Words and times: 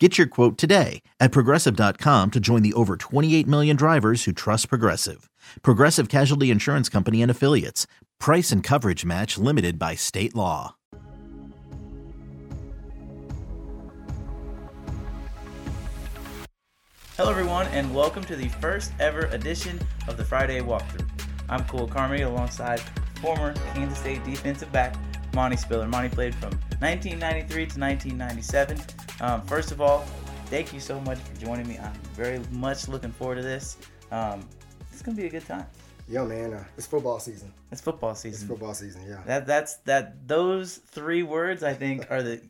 Get 0.00 0.16
your 0.16 0.28
quote 0.28 0.56
today 0.56 1.02
at 1.18 1.32
progressive.com 1.32 2.30
to 2.30 2.38
join 2.38 2.62
the 2.62 2.72
over 2.74 2.96
28 2.96 3.48
million 3.48 3.74
drivers 3.74 4.22
who 4.24 4.32
trust 4.32 4.68
Progressive. 4.68 5.28
Progressive 5.62 6.08
Casualty 6.08 6.52
Insurance 6.52 6.88
Company 6.88 7.20
and 7.20 7.32
Affiliates. 7.32 7.88
Price 8.20 8.52
and 8.52 8.62
coverage 8.62 9.04
match 9.04 9.38
limited 9.38 9.76
by 9.76 9.96
state 9.96 10.36
law. 10.36 10.76
Hello, 17.16 17.32
everyone, 17.32 17.66
and 17.68 17.92
welcome 17.92 18.22
to 18.22 18.36
the 18.36 18.46
first 18.60 18.92
ever 19.00 19.22
edition 19.32 19.80
of 20.06 20.16
the 20.16 20.22
Friday 20.22 20.60
Walkthrough. 20.60 21.08
I'm 21.48 21.64
Cole 21.64 21.88
Carmody 21.88 22.22
alongside 22.22 22.80
former 23.20 23.52
Kansas 23.74 23.98
State 23.98 24.22
defensive 24.22 24.70
back 24.70 24.94
Monty 25.38 25.56
Spiller. 25.56 25.86
Monty 25.86 26.08
played 26.08 26.34
from 26.34 26.50
1993 26.80 27.46
to 27.48 27.78
1997. 27.78 28.76
Um, 29.20 29.40
first 29.42 29.70
of 29.70 29.80
all, 29.80 30.00
thank 30.46 30.72
you 30.72 30.80
so 30.80 31.00
much 31.02 31.18
for 31.18 31.40
joining 31.40 31.68
me. 31.68 31.78
I'm 31.78 31.92
very 32.14 32.40
much 32.50 32.88
looking 32.88 33.12
forward 33.12 33.36
to 33.36 33.42
this. 33.42 33.76
Um, 34.10 34.40
it's 34.92 35.00
gonna 35.00 35.16
be 35.16 35.26
a 35.26 35.30
good 35.30 35.46
time. 35.46 35.64
Yo, 36.08 36.26
man, 36.26 36.54
uh, 36.54 36.64
it's 36.76 36.88
football 36.88 37.20
season. 37.20 37.52
It's 37.70 37.80
football 37.80 38.16
season. 38.16 38.40
It's 38.40 38.48
football 38.48 38.74
season. 38.74 39.02
Yeah. 39.08 39.22
That 39.26 39.46
that's 39.46 39.76
that. 39.84 40.26
Those 40.26 40.78
three 40.78 41.22
words 41.22 41.62
I 41.62 41.72
think 41.72 42.10
are 42.10 42.24
the 42.24 42.40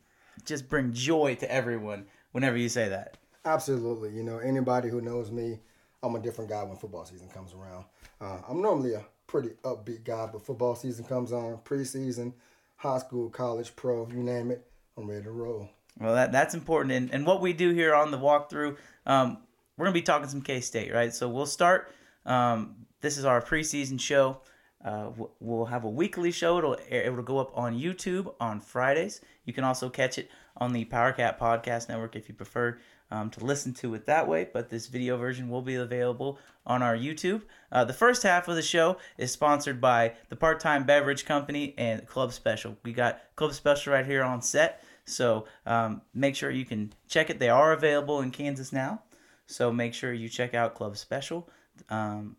just 0.43 0.67
bring 0.67 0.91
joy 0.91 1.35
to 1.35 1.51
everyone 1.51 2.07
whenever 2.31 2.57
you 2.57 2.69
say 2.69 2.89
that. 2.89 3.17
Absolutely. 3.45 4.09
You 4.15 4.23
know, 4.23 4.39
anybody 4.39 4.89
who 4.89 4.99
knows 4.99 5.29
me, 5.29 5.59
I'm 6.01 6.15
a 6.15 6.19
different 6.19 6.49
guy 6.49 6.63
when 6.63 6.75
football 6.75 7.05
season 7.05 7.27
comes 7.27 7.53
around. 7.53 7.85
Uh, 8.19 8.39
I'm 8.49 8.63
normally 8.63 8.95
a 8.95 9.05
pretty 9.27 9.49
upbeat 9.63 10.05
guy, 10.05 10.27
but 10.31 10.43
football 10.43 10.73
season 10.73 11.05
comes 11.05 11.31
on, 11.31 11.59
preseason, 11.59 12.33
high 12.79 12.97
school, 12.97 13.29
college, 13.29 13.75
pro, 13.75 14.07
you 14.07 14.23
name 14.23 14.51
it, 14.51 14.65
I'm 14.97 15.09
ready 15.09 15.23
to 15.23 15.31
roll. 15.31 15.69
Well, 15.99 16.15
that 16.15 16.31
that's 16.31 16.53
important, 16.53 16.93
and, 16.93 17.13
and 17.13 17.25
what 17.25 17.41
we 17.41 17.53
do 17.53 17.71
here 17.71 17.93
on 17.93 18.09
the 18.09 18.17
walkthrough, 18.17 18.77
um, 19.05 19.37
we're 19.77 19.85
gonna 19.85 19.93
be 19.93 20.01
talking 20.01 20.29
some 20.29 20.41
K 20.41 20.61
State, 20.61 20.93
right? 20.93 21.13
So 21.13 21.27
we'll 21.27 21.45
start. 21.45 21.93
Um, 22.25 22.85
this 23.01 23.17
is 23.17 23.25
our 23.25 23.41
preseason 23.41 23.99
show. 23.99 24.41
Uh, 24.83 25.11
we'll 25.41 25.65
have 25.65 25.83
a 25.83 25.89
weekly 25.89 26.31
show. 26.31 26.57
It'll 26.57 26.77
it'll 26.89 27.21
go 27.21 27.37
up 27.37 27.51
on 27.53 27.77
YouTube 27.77 28.33
on 28.39 28.61
Fridays. 28.61 29.19
You 29.43 29.51
can 29.51 29.65
also 29.65 29.89
catch 29.89 30.17
it 30.17 30.29
on 30.55 30.71
the 30.71 30.85
PowerCat 30.85 31.37
Podcast 31.37 31.89
Network 31.89 32.15
if 32.15 32.29
you 32.29 32.35
prefer 32.35 32.79
um, 33.11 33.29
to 33.31 33.43
listen 33.43 33.73
to 33.75 33.93
it 33.95 34.05
that 34.05 34.27
way. 34.27 34.47
But 34.51 34.69
this 34.69 34.87
video 34.87 35.17
version 35.17 35.49
will 35.49 35.61
be 35.61 35.75
available 35.75 36.39
on 36.65 36.83
our 36.83 36.95
YouTube. 36.95 37.43
Uh, 37.71 37.85
the 37.85 37.93
first 37.93 38.23
half 38.23 38.47
of 38.47 38.55
the 38.55 38.61
show 38.61 38.97
is 39.17 39.31
sponsored 39.31 39.81
by 39.81 40.13
the 40.29 40.35
Part 40.35 40.59
Time 40.59 40.85
Beverage 40.85 41.25
Company 41.25 41.73
and 41.77 42.05
Club 42.05 42.33
Special. 42.33 42.77
We 42.83 42.93
got 42.93 43.21
Club 43.35 43.53
Special 43.53 43.93
right 43.93 44.05
here 44.05 44.23
on 44.23 44.41
set. 44.41 44.83
So 45.05 45.45
um, 45.65 46.01
make 46.13 46.35
sure 46.35 46.51
you 46.51 46.65
can 46.65 46.93
check 47.07 47.29
it. 47.29 47.39
They 47.39 47.49
are 47.49 47.73
available 47.73 48.21
in 48.21 48.31
Kansas 48.31 48.71
now. 48.71 49.01
So 49.47 49.71
make 49.71 49.95
sure 49.95 50.13
you 50.13 50.29
check 50.29 50.53
out 50.53 50.75
Club 50.75 50.95
Special. 50.95 51.49
Um, 51.89 52.35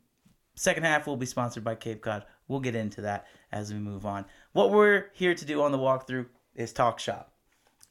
second 0.54 0.84
half 0.84 1.06
will 1.06 1.16
be 1.16 1.26
sponsored 1.26 1.64
by 1.64 1.75
Cape 1.75 2.00
Cod. 2.00 2.25
We'll 2.47 2.60
get 2.60 2.76
into 2.76 3.00
that 3.00 3.26
as 3.50 3.72
we 3.72 3.80
move 3.80 4.06
on. 4.06 4.25
What 4.53 4.70
we're 4.70 5.06
here 5.12 5.34
to 5.34 5.44
do 5.44 5.62
on 5.62 5.72
the 5.72 5.78
walkthrough 5.78 6.26
is 6.54 6.72
talk 6.72 7.00
shop. 7.00 7.32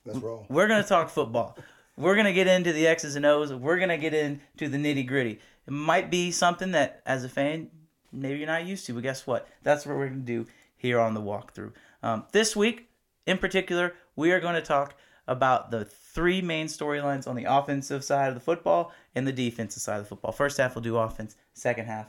Let's 0.06 0.20
roll. 0.20 0.46
We're 0.50 0.68
going 0.68 0.82
to 0.82 0.88
talk 0.88 1.10
football. 1.10 1.58
We're 2.00 2.16
going 2.16 2.28
to 2.28 2.34
get 2.34 2.48
into 2.48 2.72
the 2.72 2.88
X's 2.88 3.18
and 3.18 3.26
O's. 3.26 3.54
We're 3.54 3.76
going 3.76 3.90
to 3.90 3.98
get 3.98 4.14
into 4.14 4.70
the 4.70 4.78
nitty 4.78 5.06
gritty. 5.06 5.42
It 5.68 5.74
might 5.74 6.10
be 6.10 6.32
something 6.32 6.72
that, 6.72 7.02
as 7.06 7.26
a 7.26 7.30
fan, 7.30 7.70
maybe 8.14 8.38
you're 8.38 8.48
not 8.48 8.66
used 8.66 8.86
to, 8.86 8.94
but 8.94 9.04
guess 9.04 9.28
what? 9.28 9.50
That's 9.64 9.86
what 9.86 9.98
we're 9.98 10.08
going 10.08 10.22
to 10.22 10.26
do 10.26 10.46
here 10.78 10.98
on 10.98 11.14
the 11.14 11.22
walkthrough. 11.22 11.74
Um, 12.02 12.24
this 12.32 12.56
week, 12.56 12.88
in 13.28 13.38
particular, 13.38 13.96
we 14.16 14.32
are 14.32 14.40
going 14.40 14.56
to 14.56 14.62
talk 14.62 14.96
about 15.28 15.72
the 15.72 15.84
three 15.84 16.42
main 16.42 16.68
storylines 16.68 17.28
on 17.28 17.36
the 17.36 17.44
offensive 17.44 18.06
side 18.06 18.30
of 18.30 18.34
the 18.34 18.40
football 18.40 18.94
and 19.14 19.28
the 19.28 19.34
defensive 19.34 19.82
side 19.82 19.98
of 19.98 20.06
the 20.06 20.10
football. 20.10 20.32
First 20.32 20.58
half, 20.58 20.76
we'll 20.76 20.82
do 20.82 20.96
offense. 20.96 21.36
Second 21.54 21.88
half, 21.88 22.08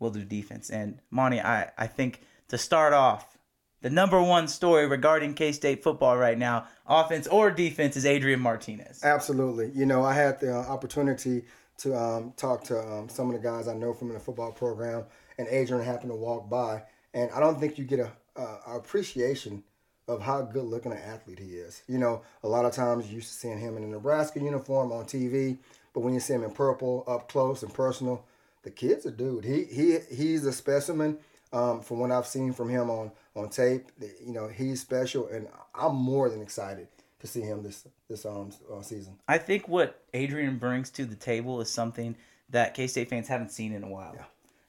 we'll 0.00 0.10
do 0.10 0.24
defense. 0.24 0.68
And 0.68 1.00
Monty, 1.12 1.40
I, 1.40 1.70
I 1.78 1.86
think 1.86 2.22
to 2.48 2.58
start 2.58 2.92
off, 2.92 3.37
the 3.80 3.90
number 3.90 4.22
one 4.22 4.48
story 4.48 4.86
regarding 4.86 5.34
K 5.34 5.52
State 5.52 5.82
football 5.82 6.16
right 6.16 6.38
now, 6.38 6.66
offense 6.86 7.26
or 7.26 7.50
defense, 7.50 7.96
is 7.96 8.06
Adrian 8.06 8.40
Martinez. 8.40 9.04
Absolutely. 9.04 9.70
You 9.74 9.86
know, 9.86 10.04
I 10.04 10.14
had 10.14 10.40
the 10.40 10.54
uh, 10.54 10.60
opportunity 10.60 11.44
to 11.78 11.96
um, 11.96 12.32
talk 12.36 12.64
to 12.64 12.80
um, 12.80 13.08
some 13.08 13.28
of 13.28 13.40
the 13.40 13.46
guys 13.46 13.68
I 13.68 13.74
know 13.74 13.92
from 13.92 14.12
the 14.12 14.18
football 14.18 14.52
program, 14.52 15.04
and 15.38 15.46
Adrian 15.48 15.84
happened 15.84 16.10
to 16.10 16.16
walk 16.16 16.50
by, 16.50 16.82
and 17.14 17.30
I 17.30 17.40
don't 17.40 17.60
think 17.60 17.78
you 17.78 17.84
get 17.84 18.00
a, 18.00 18.12
a, 18.36 18.42
a 18.42 18.76
appreciation 18.78 19.62
of 20.08 20.22
how 20.22 20.42
good 20.42 20.64
looking 20.64 20.90
an 20.90 20.98
athlete 20.98 21.38
he 21.38 21.50
is. 21.50 21.82
You 21.86 21.98
know, 21.98 22.22
a 22.42 22.48
lot 22.48 22.64
of 22.64 22.72
times 22.72 23.08
you 23.08 23.16
used 23.16 23.28
to 23.28 23.34
seeing 23.34 23.58
him 23.58 23.76
in 23.76 23.84
a 23.84 23.86
Nebraska 23.86 24.40
uniform 24.40 24.90
on 24.90 25.04
TV, 25.04 25.58
but 25.92 26.00
when 26.00 26.14
you 26.14 26.20
see 26.20 26.34
him 26.34 26.42
in 26.42 26.50
purple, 26.50 27.04
up 27.06 27.28
close 27.28 27.62
and 27.62 27.72
personal, 27.72 28.24
the 28.62 28.70
kid's 28.70 29.06
a 29.06 29.10
dude. 29.10 29.44
He 29.44 29.64
he 29.64 29.98
he's 30.10 30.44
a 30.44 30.52
specimen. 30.52 31.18
Um, 31.52 31.80
from 31.80 31.98
what 32.00 32.10
I've 32.10 32.26
seen 32.26 32.52
from 32.52 32.68
him 32.68 32.90
on 32.90 33.10
on 33.34 33.48
tape, 33.48 33.86
you 34.24 34.32
know, 34.32 34.48
he's 34.48 34.80
special, 34.80 35.26
and 35.28 35.48
I'm 35.74 35.94
more 35.94 36.28
than 36.28 36.42
excited 36.42 36.88
to 37.20 37.26
see 37.26 37.40
him 37.40 37.62
this 37.62 37.86
this 38.08 38.26
um 38.26 38.50
uh, 38.72 38.82
season. 38.82 39.18
I 39.26 39.38
think 39.38 39.66
what 39.68 40.02
Adrian 40.14 40.58
brings 40.58 40.90
to 40.90 41.04
the 41.04 41.16
table 41.16 41.60
is 41.60 41.70
something 41.70 42.16
that 42.50 42.74
K 42.74 42.86
State 42.86 43.08
fans 43.08 43.28
haven't 43.28 43.50
seen 43.52 43.72
in 43.72 43.82
a 43.82 43.88
while. 43.88 44.14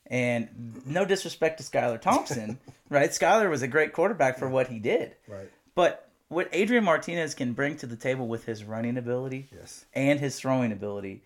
And 0.07 0.81
no 0.87 1.05
disrespect 1.05 1.59
to 1.59 1.63
Skylar 1.63 2.01
Thompson, 2.01 2.57
right? 2.89 3.09
Skylar 3.11 3.49
was 3.49 3.61
a 3.61 3.67
great 3.67 3.93
quarterback 3.93 4.39
for 4.39 4.49
what 4.49 4.67
he 4.67 4.79
did. 4.79 5.15
Right. 5.27 5.49
But 5.75 6.09
what 6.29 6.49
Adrian 6.51 6.83
Martinez 6.83 7.35
can 7.35 7.53
bring 7.53 7.77
to 7.77 7.85
the 7.85 7.95
table 7.95 8.27
with 8.27 8.45
his 8.45 8.63
running 8.63 8.97
ability 8.97 9.49
Yes. 9.53 9.85
and 9.93 10.19
his 10.19 10.39
throwing 10.39 10.71
ability, 10.71 11.21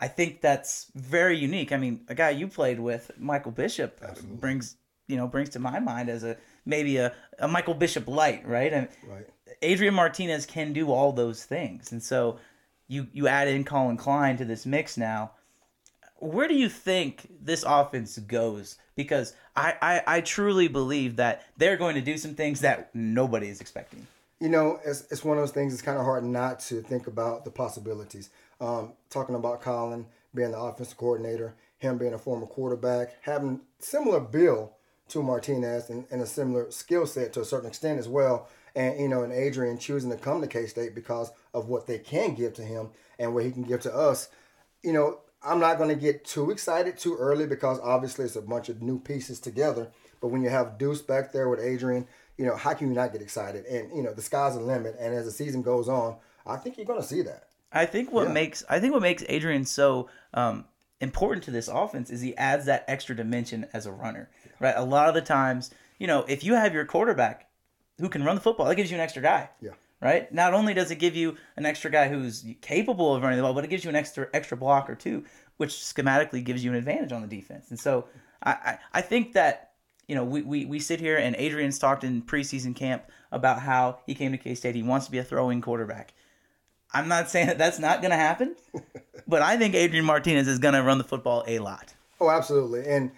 I 0.00 0.08
think 0.08 0.40
that's 0.40 0.86
very 0.94 1.36
unique. 1.36 1.72
I 1.72 1.76
mean, 1.76 2.00
a 2.08 2.14
guy 2.14 2.30
you 2.30 2.48
played 2.48 2.80
with, 2.80 3.10
Michael 3.18 3.52
Bishop, 3.52 4.00
uh, 4.02 4.14
brings 4.40 4.76
you 5.08 5.16
know 5.16 5.26
brings 5.26 5.50
to 5.50 5.58
my 5.58 5.78
mind 5.78 6.08
as 6.08 6.24
a 6.24 6.36
maybe 6.64 6.96
a, 6.96 7.14
a 7.38 7.48
Michael 7.48 7.74
Bishop 7.74 8.08
light, 8.08 8.46
right? 8.46 8.72
And 8.72 8.88
Right. 9.06 9.26
Adrian 9.60 9.94
Martinez 9.94 10.46
can 10.46 10.72
do 10.72 10.90
all 10.90 11.12
those 11.12 11.44
things, 11.44 11.92
and 11.92 12.02
so 12.02 12.38
you 12.88 13.06
you 13.12 13.28
add 13.28 13.48
in 13.48 13.64
Collin 13.64 13.96
Klein 13.96 14.36
to 14.38 14.44
this 14.44 14.66
mix 14.66 14.96
now. 14.96 15.32
Where 16.18 16.46
do 16.46 16.54
you 16.54 16.68
think 16.68 17.28
this 17.40 17.64
offense 17.66 18.16
goes? 18.18 18.76
Because 18.94 19.34
I, 19.56 19.74
I, 19.82 20.02
I 20.06 20.20
truly 20.20 20.68
believe 20.68 21.16
that 21.16 21.44
they're 21.56 21.76
going 21.76 21.96
to 21.96 22.00
do 22.00 22.16
some 22.16 22.34
things 22.36 22.60
that 22.60 22.94
nobody 22.94 23.48
is 23.48 23.60
expecting. 23.60 24.06
You 24.38 24.48
know, 24.48 24.78
it's, 24.84 25.00
it's 25.10 25.24
one 25.24 25.36
of 25.36 25.42
those 25.42 25.50
things. 25.50 25.72
It's 25.72 25.82
kind 25.82 25.98
of 25.98 26.04
hard 26.04 26.24
not 26.24 26.60
to 26.60 26.80
think 26.80 27.08
about 27.08 27.44
the 27.44 27.50
possibilities. 27.50 28.30
Um, 28.60 28.92
talking 29.10 29.34
about 29.34 29.62
Collin 29.62 30.06
being 30.32 30.52
the 30.52 30.60
offensive 30.60 30.96
coordinator, 30.96 31.54
him 31.78 31.98
being 31.98 32.14
a 32.14 32.18
former 32.18 32.46
quarterback, 32.46 33.14
having 33.22 33.60
similar 33.80 34.20
bill 34.20 34.72
to 35.12 35.22
Martinez 35.22 35.90
and, 35.90 36.04
and 36.10 36.20
a 36.22 36.26
similar 36.26 36.70
skill 36.70 37.06
set 37.06 37.32
to 37.34 37.40
a 37.40 37.44
certain 37.44 37.68
extent 37.68 37.98
as 37.98 38.08
well. 38.08 38.48
And 38.74 38.98
you 38.98 39.08
know, 39.08 39.22
and 39.22 39.32
Adrian 39.32 39.78
choosing 39.78 40.10
to 40.10 40.16
come 40.16 40.40
to 40.40 40.46
K 40.46 40.66
State 40.66 40.94
because 40.94 41.30
of 41.52 41.68
what 41.68 41.86
they 41.86 41.98
can 41.98 42.34
give 42.34 42.54
to 42.54 42.62
him 42.62 42.90
and 43.18 43.34
what 43.34 43.44
he 43.44 43.50
can 43.50 43.62
give 43.64 43.80
to 43.82 43.94
us. 43.94 44.28
You 44.82 44.92
know, 44.92 45.18
I'm 45.44 45.60
not 45.60 45.76
going 45.76 45.90
to 45.90 45.94
get 45.96 46.24
too 46.24 46.50
excited 46.50 46.96
too 46.96 47.16
early 47.16 47.46
because 47.46 47.78
obviously 47.80 48.24
it's 48.24 48.36
a 48.36 48.42
bunch 48.42 48.68
of 48.68 48.80
new 48.80 48.98
pieces 48.98 49.40
together. 49.40 49.90
But 50.20 50.28
when 50.28 50.42
you 50.42 50.48
have 50.48 50.78
Deuce 50.78 51.02
back 51.02 51.32
there 51.32 51.48
with 51.48 51.60
Adrian, 51.60 52.06
you 52.38 52.46
know, 52.46 52.56
how 52.56 52.72
can 52.74 52.88
you 52.88 52.94
not 52.94 53.12
get 53.12 53.20
excited? 53.22 53.66
And 53.66 53.94
you 53.94 54.02
know, 54.02 54.14
the 54.14 54.22
sky's 54.22 54.54
the 54.54 54.60
limit. 54.60 54.96
And 54.98 55.14
as 55.14 55.26
the 55.26 55.30
season 55.32 55.62
goes 55.62 55.88
on, 55.88 56.16
I 56.46 56.56
think 56.56 56.76
you're 56.76 56.86
going 56.86 57.00
to 57.02 57.06
see 57.06 57.22
that. 57.22 57.48
I 57.72 57.86
think 57.86 58.10
what 58.12 58.28
Yeah. 58.28 58.32
makes 58.34 58.64
I 58.68 58.80
think 58.80 58.92
what 58.94 59.02
makes 59.02 59.24
Adrian 59.28 59.64
so 59.64 60.08
um, 60.32 60.64
important 61.00 61.44
to 61.44 61.50
this 61.50 61.68
offense 61.68 62.10
is 62.10 62.20
he 62.20 62.36
adds 62.36 62.66
that 62.66 62.84
extra 62.88 63.14
dimension 63.14 63.66
as 63.72 63.86
a 63.86 63.92
runner. 63.92 64.30
Right. 64.62 64.74
A 64.76 64.84
lot 64.84 65.08
of 65.08 65.14
the 65.14 65.20
times, 65.20 65.72
you 65.98 66.06
know, 66.06 66.24
if 66.28 66.44
you 66.44 66.54
have 66.54 66.72
your 66.72 66.84
quarterback 66.84 67.48
who 67.98 68.08
can 68.08 68.22
run 68.22 68.36
the 68.36 68.40
football, 68.40 68.66
that 68.66 68.76
gives 68.76 68.92
you 68.92 68.96
an 68.96 69.02
extra 69.02 69.20
guy. 69.20 69.50
Yeah. 69.60 69.72
Right. 70.00 70.32
Not 70.32 70.54
only 70.54 70.72
does 70.72 70.90
it 70.90 70.96
give 70.96 71.16
you 71.16 71.36
an 71.56 71.66
extra 71.66 71.90
guy 71.90 72.08
who's 72.08 72.44
capable 72.60 73.14
of 73.14 73.22
running 73.22 73.36
the 73.36 73.42
ball, 73.42 73.54
but 73.54 73.64
it 73.64 73.70
gives 73.70 73.84
you 73.84 73.90
an 73.90 73.96
extra 73.96 74.28
extra 74.32 74.56
blocker 74.56 74.94
too, 74.94 75.24
which 75.56 75.70
schematically 75.70 76.44
gives 76.44 76.64
you 76.64 76.70
an 76.70 76.76
advantage 76.76 77.10
on 77.12 77.22
the 77.22 77.28
defense. 77.28 77.70
And 77.70 77.78
so 77.78 78.06
I 78.42 78.52
I, 78.52 78.78
I 78.94 79.00
think 79.00 79.32
that. 79.32 79.68
You 80.08 80.16
know, 80.16 80.24
we, 80.24 80.42
we, 80.42 80.64
we 80.66 80.80
sit 80.80 80.98
here 80.98 81.16
and 81.16 81.34
Adrian's 81.36 81.78
talked 81.78 82.02
in 82.02 82.22
preseason 82.22 82.74
camp 82.74 83.04
about 83.30 83.60
how 83.60 84.00
he 84.04 84.14
came 84.16 84.32
to 84.32 84.36
K 84.36 84.56
State. 84.56 84.74
He 84.74 84.82
wants 84.82 85.06
to 85.06 85.12
be 85.12 85.18
a 85.18 85.24
throwing 85.24 85.62
quarterback. 85.62 86.12
I'm 86.92 87.08
not 87.08 87.30
saying 87.30 87.46
that 87.46 87.56
that's 87.56 87.78
not 87.78 88.02
going 88.02 88.10
to 88.10 88.16
happen, 88.16 88.56
but 89.26 89.42
I 89.42 89.56
think 89.56 89.74
Adrian 89.74 90.04
Martinez 90.04 90.48
is 90.48 90.58
going 90.58 90.74
to 90.74 90.82
run 90.82 90.98
the 90.98 91.04
football 91.04 91.44
a 91.46 91.60
lot. 91.60 91.94
Oh, 92.20 92.30
absolutely. 92.30 92.86
And 92.86 93.12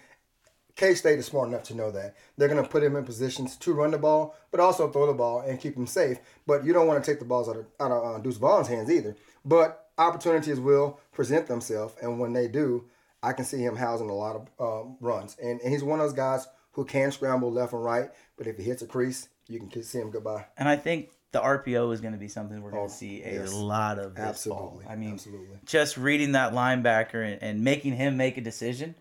K 0.75 0.93
State 0.93 1.19
is 1.19 1.25
smart 1.25 1.47
enough 1.47 1.63
to 1.63 1.75
know 1.75 1.89
that. 1.91 2.15
They're 2.37 2.47
going 2.49 2.61
to 2.61 2.69
put 2.69 2.83
him 2.83 2.95
in 2.95 3.05
positions 3.05 3.55
to 3.57 3.73
run 3.73 3.91
the 3.91 3.97
ball, 3.97 4.35
but 4.51 4.59
also 4.59 4.89
throw 4.89 5.07
the 5.07 5.13
ball 5.13 5.39
and 5.41 5.59
keep 5.59 5.75
him 5.75 5.87
safe. 5.87 6.19
But 6.45 6.65
you 6.65 6.73
don't 6.73 6.87
want 6.87 7.03
to 7.03 7.09
take 7.11 7.19
the 7.19 7.25
balls 7.25 7.47
out 7.47 7.55
of, 7.57 7.65
out 7.79 7.91
of 7.91 8.15
uh, 8.15 8.19
Deuce 8.19 8.37
Vaughn's 8.37 8.67
hands 8.67 8.91
either. 8.91 9.15
But 9.45 9.89
opportunities 9.97 10.59
will 10.59 10.99
present 11.13 11.47
themselves. 11.47 11.93
And 12.01 12.19
when 12.19 12.33
they 12.33 12.47
do, 12.47 12.85
I 13.23 13.31
can 13.33 13.45
see 13.45 13.59
him 13.59 13.75
housing 13.77 14.09
a 14.09 14.13
lot 14.15 14.35
of 14.59 14.83
um, 14.85 14.97
runs. 14.99 15.37
And, 15.41 15.61
and 15.61 15.71
he's 15.71 15.83
one 15.83 15.99
of 15.99 16.05
those 16.05 16.13
guys 16.15 16.47
who 16.73 16.83
can 16.83 17.11
scramble 17.11 17.51
left 17.51 17.71
and 17.73 17.83
right. 17.83 18.09
But 18.37 18.47
if 18.47 18.57
he 18.57 18.63
hits 18.63 18.81
a 18.81 18.87
crease, 18.87 19.29
you 19.47 19.59
can 19.59 19.81
see 19.81 19.99
him 19.99 20.11
goodbye. 20.11 20.45
And 20.57 20.67
I 20.67 20.75
think 20.75 21.09
the 21.31 21.39
RPO 21.39 21.93
is 21.93 22.01
going 22.01 22.13
to 22.13 22.19
be 22.19 22.27
something 22.27 22.61
we're 22.61 22.71
going 22.71 22.83
Oh, 22.83 22.87
to 22.87 22.93
see 22.93 23.21
a 23.23 23.33
yes. 23.43 23.53
lot 23.53 23.97
of 23.97 24.17
Absolutely. 24.17 24.83
fall. 24.83 24.91
I 24.91 24.95
mean, 24.97 25.13
Absolutely. 25.13 25.57
just 25.65 25.95
reading 25.97 26.33
that 26.33 26.53
linebacker 26.53 27.25
and, 27.33 27.41
and 27.41 27.61
making 27.63 27.93
him 27.95 28.17
make 28.17 28.37
a 28.37 28.41
decision, 28.41 28.95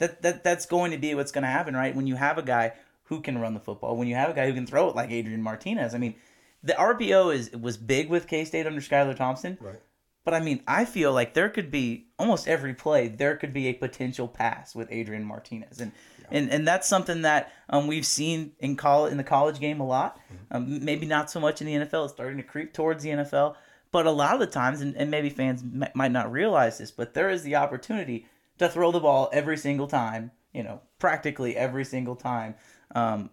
that, 0.00 0.22
that 0.22 0.42
that's 0.42 0.66
going 0.66 0.90
to 0.90 0.98
be 0.98 1.14
what's 1.14 1.30
going 1.30 1.42
to 1.42 1.48
happen, 1.48 1.74
right? 1.74 1.94
When 1.94 2.06
you 2.06 2.16
have 2.16 2.38
a 2.38 2.42
guy 2.42 2.72
who 3.04 3.20
can 3.20 3.38
run 3.38 3.54
the 3.54 3.60
football, 3.60 3.96
when 3.96 4.08
you 4.08 4.16
have 4.16 4.30
a 4.30 4.34
guy 4.34 4.46
who 4.46 4.54
can 4.54 4.66
throw 4.66 4.88
it 4.88 4.96
like 4.96 5.10
Adrian 5.10 5.42
Martinez. 5.42 5.94
I 5.94 5.98
mean, 5.98 6.14
the 6.62 6.72
RPO 6.72 7.34
is 7.34 7.52
was 7.52 7.76
big 7.76 8.08
with 8.08 8.26
K 8.26 8.44
State 8.44 8.66
under 8.66 8.80
Skylar 8.80 9.16
Thompson. 9.16 9.56
Right. 9.60 9.80
But 10.24 10.34
I 10.34 10.40
mean, 10.40 10.62
I 10.66 10.84
feel 10.84 11.12
like 11.12 11.34
there 11.34 11.48
could 11.48 11.70
be 11.70 12.06
almost 12.18 12.46
every 12.46 12.74
play 12.74 13.08
there 13.08 13.36
could 13.36 13.52
be 13.52 13.68
a 13.68 13.72
potential 13.72 14.28
pass 14.28 14.74
with 14.74 14.88
Adrian 14.90 15.24
Martinez, 15.24 15.80
and 15.80 15.92
and, 16.30 16.50
and 16.50 16.66
that's 16.66 16.88
something 16.88 17.22
that 17.22 17.52
um, 17.68 17.86
we've 17.86 18.06
seen 18.06 18.52
in 18.58 18.76
college 18.76 19.12
in 19.12 19.18
the 19.18 19.24
college 19.24 19.60
game 19.60 19.80
a 19.80 19.86
lot. 19.86 20.20
Um, 20.50 20.84
maybe 20.84 21.06
not 21.06 21.30
so 21.30 21.40
much 21.40 21.60
in 21.60 21.66
the 21.66 21.86
NFL. 21.86 22.04
It's 22.04 22.14
starting 22.14 22.36
to 22.36 22.42
creep 22.42 22.72
towards 22.72 23.02
the 23.02 23.10
NFL, 23.10 23.56
but 23.92 24.06
a 24.06 24.10
lot 24.10 24.34
of 24.34 24.40
the 24.40 24.46
times, 24.46 24.80
and, 24.80 24.96
and 24.96 25.10
maybe 25.10 25.30
fans 25.30 25.62
m- 25.62 25.88
might 25.94 26.12
not 26.12 26.30
realize 26.30 26.78
this, 26.78 26.90
but 26.90 27.14
there 27.14 27.30
is 27.30 27.42
the 27.42 27.56
opportunity 27.56 28.26
to 28.60 28.68
throw 28.68 28.92
the 28.92 29.00
ball 29.00 29.28
every 29.32 29.56
single 29.56 29.86
time. 29.86 30.30
You 30.52 30.62
know, 30.62 30.80
practically 30.98 31.56
every 31.56 31.84
single 31.84 32.16
time. 32.16 32.54
Um, 32.94 33.30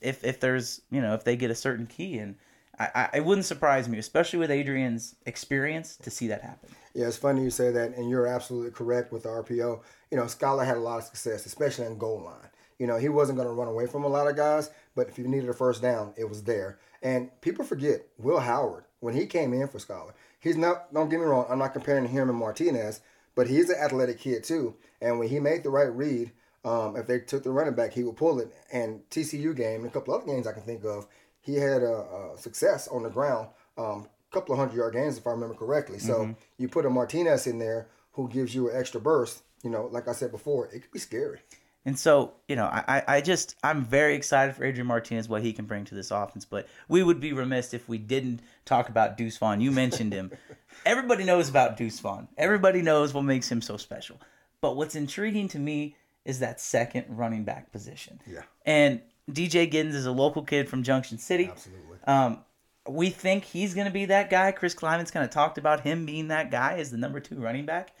if 0.00 0.24
if 0.24 0.40
there's 0.40 0.80
you 0.90 1.00
know 1.00 1.14
if 1.14 1.24
they 1.24 1.36
get 1.36 1.50
a 1.50 1.54
certain 1.54 1.86
key 1.86 2.18
and. 2.18 2.36
I, 2.78 2.90
I, 2.94 3.08
it 3.14 3.24
wouldn't 3.24 3.46
surprise 3.46 3.88
me, 3.88 3.96
especially 3.96 4.38
with 4.38 4.50
Adrian's 4.50 5.14
experience, 5.24 5.96
to 5.96 6.10
see 6.10 6.26
that 6.26 6.42
happen. 6.42 6.68
Yeah, 6.92 7.06
it's 7.06 7.16
funny 7.16 7.42
you 7.42 7.48
say 7.48 7.70
that, 7.70 7.94
and 7.96 8.10
you're 8.10 8.26
absolutely 8.26 8.70
correct 8.70 9.12
with 9.12 9.22
the 9.22 9.30
RPO. 9.30 9.80
You 10.10 10.16
know, 10.18 10.24
Skylar 10.24 10.66
had 10.66 10.76
a 10.76 10.80
lot 10.80 10.98
of 10.98 11.04
success, 11.04 11.46
especially 11.46 11.86
in 11.86 11.96
goal 11.96 12.22
line. 12.22 12.50
You 12.78 12.86
know, 12.86 12.96
he 12.98 13.08
wasn't 13.08 13.38
going 13.38 13.48
to 13.48 13.54
run 13.54 13.68
away 13.68 13.86
from 13.86 14.04
a 14.04 14.08
lot 14.08 14.28
of 14.28 14.36
guys, 14.36 14.70
but 14.94 15.08
if 15.08 15.18
you 15.18 15.26
needed 15.26 15.48
a 15.48 15.54
first 15.54 15.80
down, 15.80 16.12
it 16.16 16.28
was 16.28 16.42
there. 16.42 16.78
And 17.02 17.30
people 17.40 17.64
forget 17.64 18.06
Will 18.18 18.40
Howard 18.40 18.84
when 19.00 19.14
he 19.14 19.26
came 19.26 19.52
in 19.52 19.68
for 19.68 19.78
Skylar. 19.78 20.12
He's 20.38 20.56
not. 20.56 20.92
Don't 20.92 21.08
get 21.08 21.20
me 21.20 21.26
wrong. 21.26 21.46
I'm 21.48 21.58
not 21.58 21.72
comparing 21.72 22.08
him 22.08 22.28
and 22.28 22.38
Martinez, 22.38 23.00
but 23.36 23.46
he's 23.46 23.70
an 23.70 23.76
athletic 23.76 24.18
kid 24.18 24.42
too. 24.42 24.74
And 25.00 25.20
when 25.20 25.28
he 25.28 25.38
made 25.38 25.62
the 25.62 25.70
right 25.70 25.94
read, 25.94 26.32
um, 26.64 26.96
if 26.96 27.06
they 27.06 27.20
took 27.20 27.44
the 27.44 27.52
running 27.52 27.74
back, 27.74 27.92
he 27.92 28.02
would 28.02 28.16
pull 28.16 28.40
it. 28.40 28.52
And 28.72 29.08
TCU 29.10 29.54
game 29.54 29.82
and 29.82 29.90
a 29.90 29.92
couple 29.92 30.12
other 30.14 30.26
games 30.26 30.48
I 30.48 30.52
can 30.52 30.62
think 30.62 30.84
of, 30.84 31.06
he 31.40 31.54
had 31.54 31.82
a, 31.82 32.32
a 32.34 32.36
success 32.36 32.88
on 32.88 33.04
the 33.04 33.10
ground. 33.10 33.48
Um, 33.78 34.08
couple 34.32 34.52
of 34.52 34.58
hundred 34.58 34.76
yard 34.76 34.92
games 34.92 35.16
if 35.16 35.26
I 35.26 35.30
remember 35.30 35.54
correctly. 35.54 35.98
So 35.98 36.34
you 36.58 36.68
put 36.68 36.84
a 36.84 36.90
Martinez 36.90 37.46
in 37.46 37.58
there 37.58 37.88
who 38.12 38.28
gives 38.28 38.54
you 38.54 38.70
an 38.70 38.76
extra 38.76 39.00
burst. 39.00 39.42
You 39.62 39.70
know, 39.70 39.88
like 39.90 40.08
I 40.08 40.12
said 40.12 40.30
before, 40.30 40.66
it 40.66 40.80
could 40.80 40.90
be 40.90 40.98
scary. 40.98 41.40
And 41.86 41.96
so, 41.96 42.32
you 42.48 42.56
know, 42.56 42.64
I, 42.64 43.02
I 43.06 43.20
just 43.20 43.54
I'm 43.62 43.84
very 43.84 44.16
excited 44.16 44.56
for 44.56 44.64
Adrian 44.64 44.88
Martinez 44.88 45.28
what 45.28 45.42
he 45.42 45.52
can 45.52 45.66
bring 45.66 45.84
to 45.84 45.94
this 45.94 46.10
offense. 46.10 46.44
But 46.44 46.66
we 46.88 47.04
would 47.04 47.20
be 47.20 47.32
remiss 47.32 47.72
if 47.72 47.88
we 47.88 47.96
didn't 47.96 48.40
talk 48.64 48.88
about 48.88 49.16
Deuce 49.16 49.38
Vaughn. 49.38 49.60
You 49.60 49.70
mentioned 49.70 50.12
him. 50.12 50.32
Everybody 50.84 51.22
knows 51.22 51.48
about 51.48 51.76
Deuce 51.76 52.00
Vaughn. 52.00 52.26
Everybody 52.36 52.82
knows 52.82 53.14
what 53.14 53.22
makes 53.22 53.50
him 53.50 53.62
so 53.62 53.76
special. 53.76 54.20
But 54.60 54.76
what's 54.76 54.96
intriguing 54.96 55.46
to 55.48 55.60
me 55.60 55.94
is 56.24 56.40
that 56.40 56.60
second 56.60 57.04
running 57.08 57.44
back 57.44 57.70
position. 57.70 58.20
Yeah. 58.26 58.42
And 58.64 59.00
DJ 59.30 59.70
Giddens 59.70 59.94
is 59.94 60.06
a 60.06 60.12
local 60.12 60.42
kid 60.42 60.68
from 60.68 60.82
Junction 60.82 61.18
City. 61.18 61.50
Absolutely. 61.52 61.98
Um, 62.04 62.40
we 62.88 63.10
think 63.10 63.44
he's 63.44 63.74
going 63.74 63.86
to 63.86 63.92
be 63.92 64.06
that 64.06 64.28
guy. 64.28 64.50
Chris 64.50 64.74
Klieman's 64.74 65.12
kind 65.12 65.24
of 65.24 65.30
talked 65.30 65.56
about 65.56 65.82
him 65.82 66.04
being 66.04 66.28
that 66.28 66.50
guy 66.50 66.74
as 66.78 66.90
the 66.90 66.96
number 66.96 67.20
two 67.20 67.36
running 67.36 67.64
back. 67.64 67.94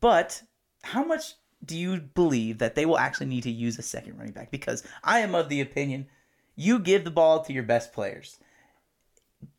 But 0.00 0.42
how 0.82 1.02
much 1.02 1.34
do 1.64 1.76
you 1.76 2.00
believe 2.00 2.58
that 2.58 2.74
they 2.74 2.86
will 2.86 2.98
actually 2.98 3.26
need 3.26 3.42
to 3.44 3.50
use 3.50 3.78
a 3.78 3.82
second 3.82 4.16
running 4.18 4.32
back? 4.32 4.50
Because 4.50 4.82
I 5.02 5.20
am 5.20 5.34
of 5.34 5.48
the 5.48 5.60
opinion 5.60 6.06
you 6.56 6.78
give 6.78 7.04
the 7.04 7.10
ball 7.10 7.44
to 7.44 7.52
your 7.52 7.62
best 7.62 7.92
players. 7.92 8.38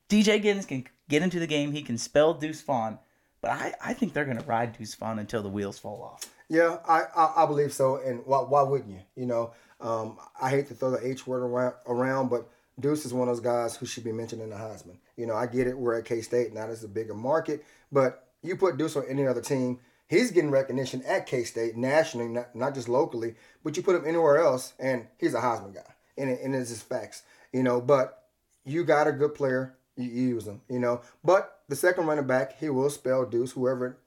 DJ 0.09 0.43
Giddens 0.43 0.67
can 0.67 0.85
get 1.09 1.21
into 1.21 1.39
the 1.39 1.47
game. 1.47 1.71
He 1.71 1.83
can 1.83 1.97
spell 1.97 2.33
Deuce 2.33 2.61
Vaughn. 2.61 2.97
But 3.39 3.51
I, 3.51 3.73
I 3.81 3.93
think 3.93 4.13
they're 4.13 4.25
going 4.25 4.39
to 4.39 4.45
ride 4.45 4.75
Deuce 4.75 4.95
Vaughn 4.95 5.19
until 5.19 5.43
the 5.43 5.49
wheels 5.49 5.77
fall 5.77 6.01
off. 6.01 6.25
Yeah, 6.49 6.77
I, 6.87 7.03
I, 7.15 7.43
I 7.43 7.45
believe 7.45 7.71
so. 7.71 7.97
And 7.97 8.25
why, 8.25 8.39
why 8.39 8.63
wouldn't 8.63 8.89
you? 8.89 9.01
You 9.15 9.27
know, 9.27 9.51
um, 9.79 10.17
I 10.41 10.49
hate 10.49 10.67
to 10.69 10.73
throw 10.73 10.89
the 10.91 11.05
H 11.05 11.27
word 11.27 11.43
around, 11.43 11.75
around, 11.85 12.29
but 12.29 12.49
Deuce 12.79 13.05
is 13.05 13.13
one 13.13 13.27
of 13.27 13.35
those 13.35 13.43
guys 13.43 13.75
who 13.75 13.85
should 13.85 14.03
be 14.03 14.11
mentioned 14.11 14.41
in 14.41 14.49
the 14.49 14.55
Heisman. 14.55 14.97
You 15.17 15.27
know, 15.27 15.35
I 15.35 15.45
get 15.45 15.67
it. 15.67 15.77
We're 15.77 15.99
at 15.99 16.05
K 16.05 16.21
State, 16.21 16.53
not 16.53 16.69
as 16.69 16.83
a 16.83 16.87
bigger 16.87 17.13
market, 17.13 17.63
but 17.91 18.27
you 18.41 18.55
put 18.55 18.77
Deuce 18.77 18.95
on 18.95 19.03
any 19.07 19.27
other 19.27 19.41
team, 19.41 19.79
he's 20.07 20.31
getting 20.31 20.51
recognition 20.51 21.03
at 21.03 21.27
K 21.27 21.43
State 21.43 21.77
nationally, 21.77 22.27
not, 22.27 22.55
not 22.55 22.73
just 22.73 22.89
locally. 22.89 23.35
But 23.63 23.77
you 23.77 23.83
put 23.83 23.95
him 23.95 24.07
anywhere 24.07 24.37
else, 24.37 24.73
and 24.79 25.07
he's 25.17 25.33
a 25.33 25.39
Heisman 25.39 25.73
guy, 25.73 25.93
and, 26.17 26.29
it, 26.29 26.39
and 26.41 26.55
it's 26.55 26.69
just 26.69 26.87
facts. 26.87 27.23
You 27.53 27.63
know, 27.63 27.81
but 27.81 28.23
you 28.65 28.83
got 28.83 29.07
a 29.07 29.11
good 29.11 29.33
player, 29.33 29.75
you 29.95 30.09
use 30.09 30.47
him. 30.47 30.61
You 30.69 30.79
know, 30.79 31.01
but 31.23 31.61
the 31.69 31.75
second 31.75 32.05
running 32.05 32.27
back, 32.27 32.59
he 32.59 32.69
will 32.69 32.89
spell 32.89 33.25
Deuce, 33.25 33.51
whoever 33.51 33.97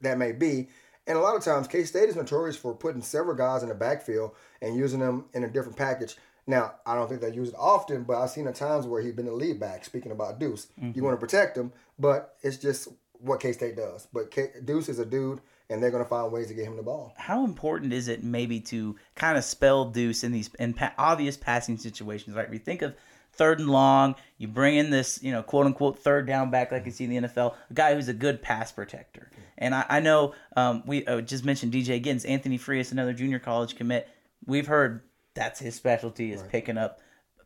that 0.00 0.18
may 0.18 0.32
be. 0.32 0.68
And 1.06 1.16
a 1.16 1.22
lot 1.22 1.36
of 1.36 1.42
times, 1.42 1.68
K 1.68 1.84
State 1.84 2.08
is 2.08 2.16
notorious 2.16 2.56
for 2.56 2.74
putting 2.74 3.02
several 3.02 3.34
guys 3.34 3.62
in 3.62 3.70
the 3.70 3.74
backfield 3.74 4.32
and 4.60 4.76
using 4.76 5.00
them 5.00 5.24
in 5.32 5.44
a 5.44 5.48
different 5.48 5.76
package. 5.78 6.16
Now, 6.46 6.76
I 6.86 6.94
don't 6.94 7.08
think 7.08 7.20
they 7.20 7.32
use 7.32 7.50
it 7.50 7.54
often, 7.58 8.04
but 8.04 8.16
I've 8.16 8.30
seen 8.30 8.46
at 8.46 8.54
times 8.54 8.86
where 8.86 9.02
he's 9.02 9.12
been 9.12 9.26
the 9.26 9.32
lead 9.32 9.60
back. 9.60 9.84
Speaking 9.84 10.12
about 10.12 10.38
Deuce, 10.38 10.68
you 10.76 10.84
mm-hmm. 10.84 11.04
want 11.04 11.14
to 11.14 11.20
protect 11.20 11.56
him, 11.56 11.72
but 11.98 12.36
it's 12.42 12.56
just 12.56 12.88
what 13.20 13.40
K 13.40 13.52
State 13.52 13.76
does. 13.76 14.06
But 14.12 14.30
K- 14.30 14.50
Deuce 14.64 14.88
is 14.88 14.98
a 14.98 15.04
dude, 15.04 15.40
and 15.70 15.82
they're 15.82 15.90
going 15.90 16.02
to 16.02 16.08
find 16.08 16.32
ways 16.32 16.48
to 16.48 16.54
get 16.54 16.64
him 16.64 16.76
the 16.76 16.82
ball. 16.82 17.14
how 17.16 17.44
important 17.44 17.92
is 17.92 18.08
it 18.08 18.22
maybe 18.24 18.60
to 18.60 18.96
kind 19.14 19.36
of 19.36 19.44
spell 19.44 19.86
Deuce 19.86 20.24
in 20.24 20.32
these 20.32 20.50
in 20.58 20.74
pa- 20.74 20.94
obvious 20.98 21.36
passing 21.36 21.76
situations, 21.78 22.36
right? 22.36 22.48
We 22.50 22.58
think 22.58 22.82
of 22.82 22.94
third 23.32 23.60
and 23.60 23.70
long, 23.70 24.16
you 24.36 24.48
bring 24.48 24.76
in 24.76 24.90
this, 24.90 25.22
you 25.22 25.30
know, 25.30 25.42
quote 25.42 25.66
unquote 25.66 25.98
third 26.00 26.26
down 26.26 26.50
back 26.50 26.72
like 26.72 26.84
you 26.86 26.90
see 26.90 27.04
in 27.04 27.10
the 27.10 27.28
NFL, 27.28 27.54
a 27.70 27.74
guy 27.74 27.94
who's 27.94 28.08
a 28.08 28.14
good 28.14 28.42
pass 28.42 28.72
protector. 28.72 29.30
And 29.56 29.74
I, 29.74 29.84
I 29.88 30.00
know 30.00 30.34
um, 30.56 30.82
we 30.86 31.06
uh, 31.06 31.20
just 31.20 31.44
mentioned 31.44 31.72
DJ 31.72 32.02
Giddens, 32.02 32.28
Anthony 32.28 32.58
Frias, 32.58 32.90
another 32.90 33.12
junior 33.12 33.38
college 33.38 33.76
commit. 33.76 34.08
We've 34.46 34.66
heard 34.66 35.02
that's 35.34 35.60
his 35.60 35.76
specialty 35.76 36.32
is 36.32 36.42
picking 36.42 36.78
up 36.78 37.00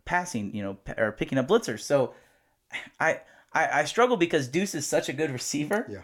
passing, 0.06 0.54
you 0.54 0.62
know, 0.62 0.74
p- 0.74 0.94
or 0.96 1.12
picking 1.12 1.36
up 1.36 1.48
blitzers. 1.48 1.80
So 1.80 2.14
I, 2.98 3.20
I 3.54 3.80
I 3.80 3.84
struggle 3.84 4.16
because 4.16 4.48
Deuce 4.48 4.74
is 4.74 4.86
such 4.86 5.08
a 5.08 5.12
good 5.12 5.30
receiver. 5.30 5.86
Yeah. 5.88 6.02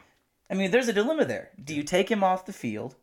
I 0.51 0.55
mean, 0.55 0.71
there's 0.71 0.89
a 0.89 0.93
dilemma 0.93 1.25
there. 1.25 1.51
Do 1.63 1.75
you 1.75 1.83
take 1.83 2.11
him 2.11 2.25
off 2.25 2.47
the 2.47 2.53
field 2.53 2.97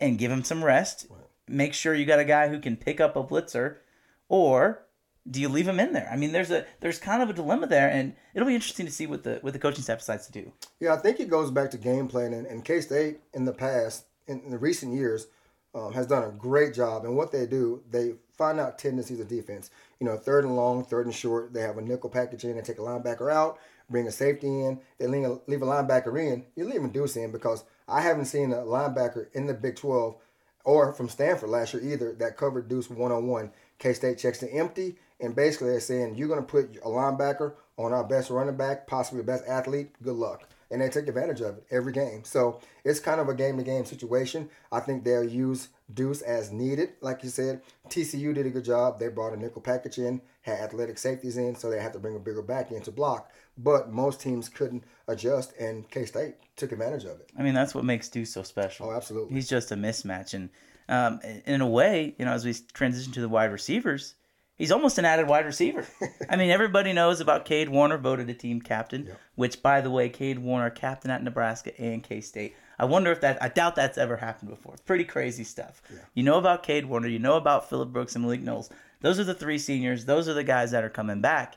and 0.00 0.18
give 0.18 0.30
him 0.30 0.44
some 0.44 0.64
rest? 0.64 1.06
Make 1.48 1.74
sure 1.74 1.94
you 1.94 2.06
got 2.06 2.18
a 2.20 2.24
guy 2.24 2.48
who 2.48 2.60
can 2.60 2.76
pick 2.76 3.00
up 3.00 3.16
a 3.16 3.24
blitzer, 3.24 3.76
or 4.28 4.82
do 5.28 5.40
you 5.40 5.48
leave 5.48 5.66
him 5.66 5.80
in 5.80 5.92
there? 5.92 6.08
I 6.12 6.16
mean, 6.16 6.32
there's 6.32 6.50
a 6.50 6.64
there's 6.80 6.98
kind 6.98 7.22
of 7.22 7.30
a 7.30 7.32
dilemma 7.32 7.66
there, 7.66 7.88
and 7.88 8.14
it'll 8.34 8.48
be 8.48 8.54
interesting 8.54 8.86
to 8.86 8.92
see 8.92 9.06
what 9.06 9.24
the 9.24 9.38
what 9.42 9.52
the 9.52 9.58
coaching 9.58 9.82
staff 9.82 9.98
decides 9.98 10.26
to 10.26 10.32
do. 10.32 10.52
Yeah, 10.80 10.94
I 10.94 10.98
think 10.98 11.20
it 11.20 11.28
goes 11.28 11.50
back 11.50 11.70
to 11.72 11.78
game 11.78 12.08
planning. 12.08 12.46
And 12.46 12.64
K 12.64 12.80
State 12.80 13.18
in 13.34 13.44
the 13.44 13.52
past, 13.52 14.06
in, 14.26 14.40
in 14.42 14.50
the 14.50 14.58
recent 14.58 14.94
years 14.94 15.26
um, 15.74 15.92
has 15.92 16.06
done 16.06 16.24
a 16.24 16.30
great 16.30 16.74
job. 16.74 17.04
And 17.04 17.16
what 17.16 17.32
they 17.32 17.46
do, 17.46 17.82
they 17.90 18.14
find 18.36 18.60
out 18.60 18.78
tendencies 18.78 19.20
of 19.20 19.28
defense. 19.28 19.70
You 20.00 20.06
know, 20.06 20.16
third 20.16 20.44
and 20.44 20.56
long, 20.56 20.84
third 20.84 21.06
and 21.06 21.14
short. 21.14 21.52
They 21.52 21.62
have 21.62 21.78
a 21.78 21.82
nickel 21.82 22.10
package 22.10 22.44
in. 22.44 22.56
They 22.56 22.62
take 22.62 22.78
a 22.78 22.82
linebacker 22.82 23.32
out, 23.32 23.58
bring 23.88 24.06
a 24.06 24.12
safety 24.12 24.46
in. 24.46 24.80
They 24.98 25.06
leave 25.06 25.24
a, 25.24 25.40
leave 25.46 25.62
a 25.62 25.66
linebacker 25.66 26.18
in. 26.20 26.44
You 26.54 26.66
leave 26.66 26.84
a 26.84 26.88
deuce 26.88 27.16
in 27.16 27.32
because 27.32 27.64
I 27.88 28.00
haven't 28.00 28.26
seen 28.26 28.52
a 28.52 28.56
linebacker 28.56 29.28
in 29.32 29.46
the 29.46 29.54
Big 29.54 29.76
12 29.76 30.16
or 30.64 30.92
from 30.92 31.08
Stanford 31.08 31.50
last 31.50 31.72
year 31.72 31.82
either 31.82 32.12
that 32.14 32.36
covered 32.36 32.68
deuce 32.68 32.90
one 32.90 33.12
on 33.12 33.26
one. 33.26 33.52
K 33.78 33.92
State 33.92 34.18
checks 34.18 34.38
to 34.38 34.50
empty, 34.50 34.96
and 35.20 35.36
basically 35.36 35.68
they're 35.68 35.80
saying 35.80 36.16
you're 36.16 36.28
going 36.28 36.40
to 36.40 36.46
put 36.46 36.76
a 36.76 36.88
linebacker 36.88 37.54
on 37.76 37.92
our 37.92 38.04
best 38.04 38.30
running 38.30 38.56
back, 38.56 38.86
possibly 38.86 39.20
the 39.20 39.26
best 39.26 39.44
athlete. 39.46 39.90
Good 40.02 40.16
luck 40.16 40.48
and 40.70 40.80
they 40.80 40.88
take 40.88 41.08
advantage 41.08 41.40
of 41.40 41.58
it 41.58 41.66
every 41.70 41.92
game. 41.92 42.24
So 42.24 42.60
it's 42.84 43.00
kind 43.00 43.20
of 43.20 43.28
a 43.28 43.34
game 43.34 43.56
to 43.58 43.62
game 43.62 43.84
situation. 43.84 44.48
I 44.72 44.80
think 44.80 45.04
they'll 45.04 45.24
use 45.24 45.68
Deuce 45.92 46.22
as 46.22 46.50
needed. 46.50 46.90
Like 47.00 47.22
you 47.22 47.30
said, 47.30 47.62
TCU 47.88 48.34
did 48.34 48.46
a 48.46 48.50
good 48.50 48.64
job. 48.64 48.98
They 48.98 49.08
brought 49.08 49.32
a 49.32 49.36
nickel 49.36 49.62
package 49.62 49.98
in, 49.98 50.20
had 50.42 50.58
athletic 50.58 50.98
safeties 50.98 51.36
in, 51.36 51.54
so 51.54 51.70
they 51.70 51.80
had 51.80 51.92
to 51.92 51.98
bring 51.98 52.16
a 52.16 52.20
bigger 52.20 52.42
back 52.42 52.72
in 52.72 52.82
to 52.82 52.90
block. 52.90 53.30
But 53.56 53.90
most 53.90 54.20
teams 54.20 54.48
couldn't 54.48 54.84
adjust, 55.08 55.52
and 55.58 55.88
K 55.90 56.04
State 56.04 56.34
took 56.56 56.72
advantage 56.72 57.04
of 57.04 57.20
it. 57.20 57.30
I 57.38 57.42
mean, 57.42 57.54
that's 57.54 57.74
what 57.74 57.84
makes 57.84 58.08
Deuce 58.08 58.32
so 58.32 58.42
special. 58.42 58.88
Oh, 58.88 58.92
absolutely. 58.92 59.34
He's 59.34 59.48
just 59.48 59.72
a 59.72 59.76
mismatch. 59.76 60.34
And 60.34 60.50
um, 60.88 61.20
in 61.46 61.60
a 61.60 61.68
way, 61.68 62.14
you 62.18 62.24
know, 62.24 62.32
as 62.32 62.44
we 62.44 62.54
transition 62.72 63.12
to 63.12 63.20
the 63.20 63.28
wide 63.28 63.52
receivers, 63.52 64.14
he's 64.56 64.72
almost 64.72 64.98
an 64.98 65.04
added 65.04 65.28
wide 65.28 65.46
receiver. 65.46 65.86
I 66.28 66.36
mean, 66.36 66.50
everybody 66.50 66.92
knows 66.92 67.20
about 67.20 67.44
Cade 67.44 67.68
Warner, 67.68 67.98
voted 67.98 68.28
a 68.28 68.34
team 68.34 68.60
captain, 68.60 69.06
yep. 69.06 69.20
which, 69.36 69.62
by 69.62 69.80
the 69.80 69.90
way, 69.90 70.08
Cade 70.08 70.40
Warner, 70.40 70.70
captain 70.70 71.10
at 71.10 71.22
Nebraska 71.22 71.78
and 71.80 72.02
K 72.02 72.20
State. 72.20 72.56
I 72.78 72.84
wonder 72.84 73.10
if 73.12 73.20
that, 73.22 73.42
I 73.42 73.48
doubt 73.48 73.76
that's 73.76 73.98
ever 73.98 74.16
happened 74.16 74.50
before. 74.50 74.76
Pretty 74.84 75.04
crazy 75.04 75.44
stuff. 75.44 75.82
Yeah. 75.90 76.00
You 76.14 76.22
know 76.22 76.38
about 76.38 76.62
Cade 76.62 76.86
Warner, 76.86 77.08
you 77.08 77.18
know 77.18 77.36
about 77.36 77.68
Phillip 77.68 77.92
Brooks 77.92 78.14
and 78.14 78.24
Malik 78.24 78.42
Knowles. 78.42 78.70
Those 79.00 79.20
are 79.20 79.24
the 79.24 79.34
three 79.34 79.58
seniors, 79.58 80.04
those 80.04 80.28
are 80.28 80.34
the 80.34 80.44
guys 80.44 80.70
that 80.70 80.84
are 80.84 80.90
coming 80.90 81.20
back. 81.20 81.56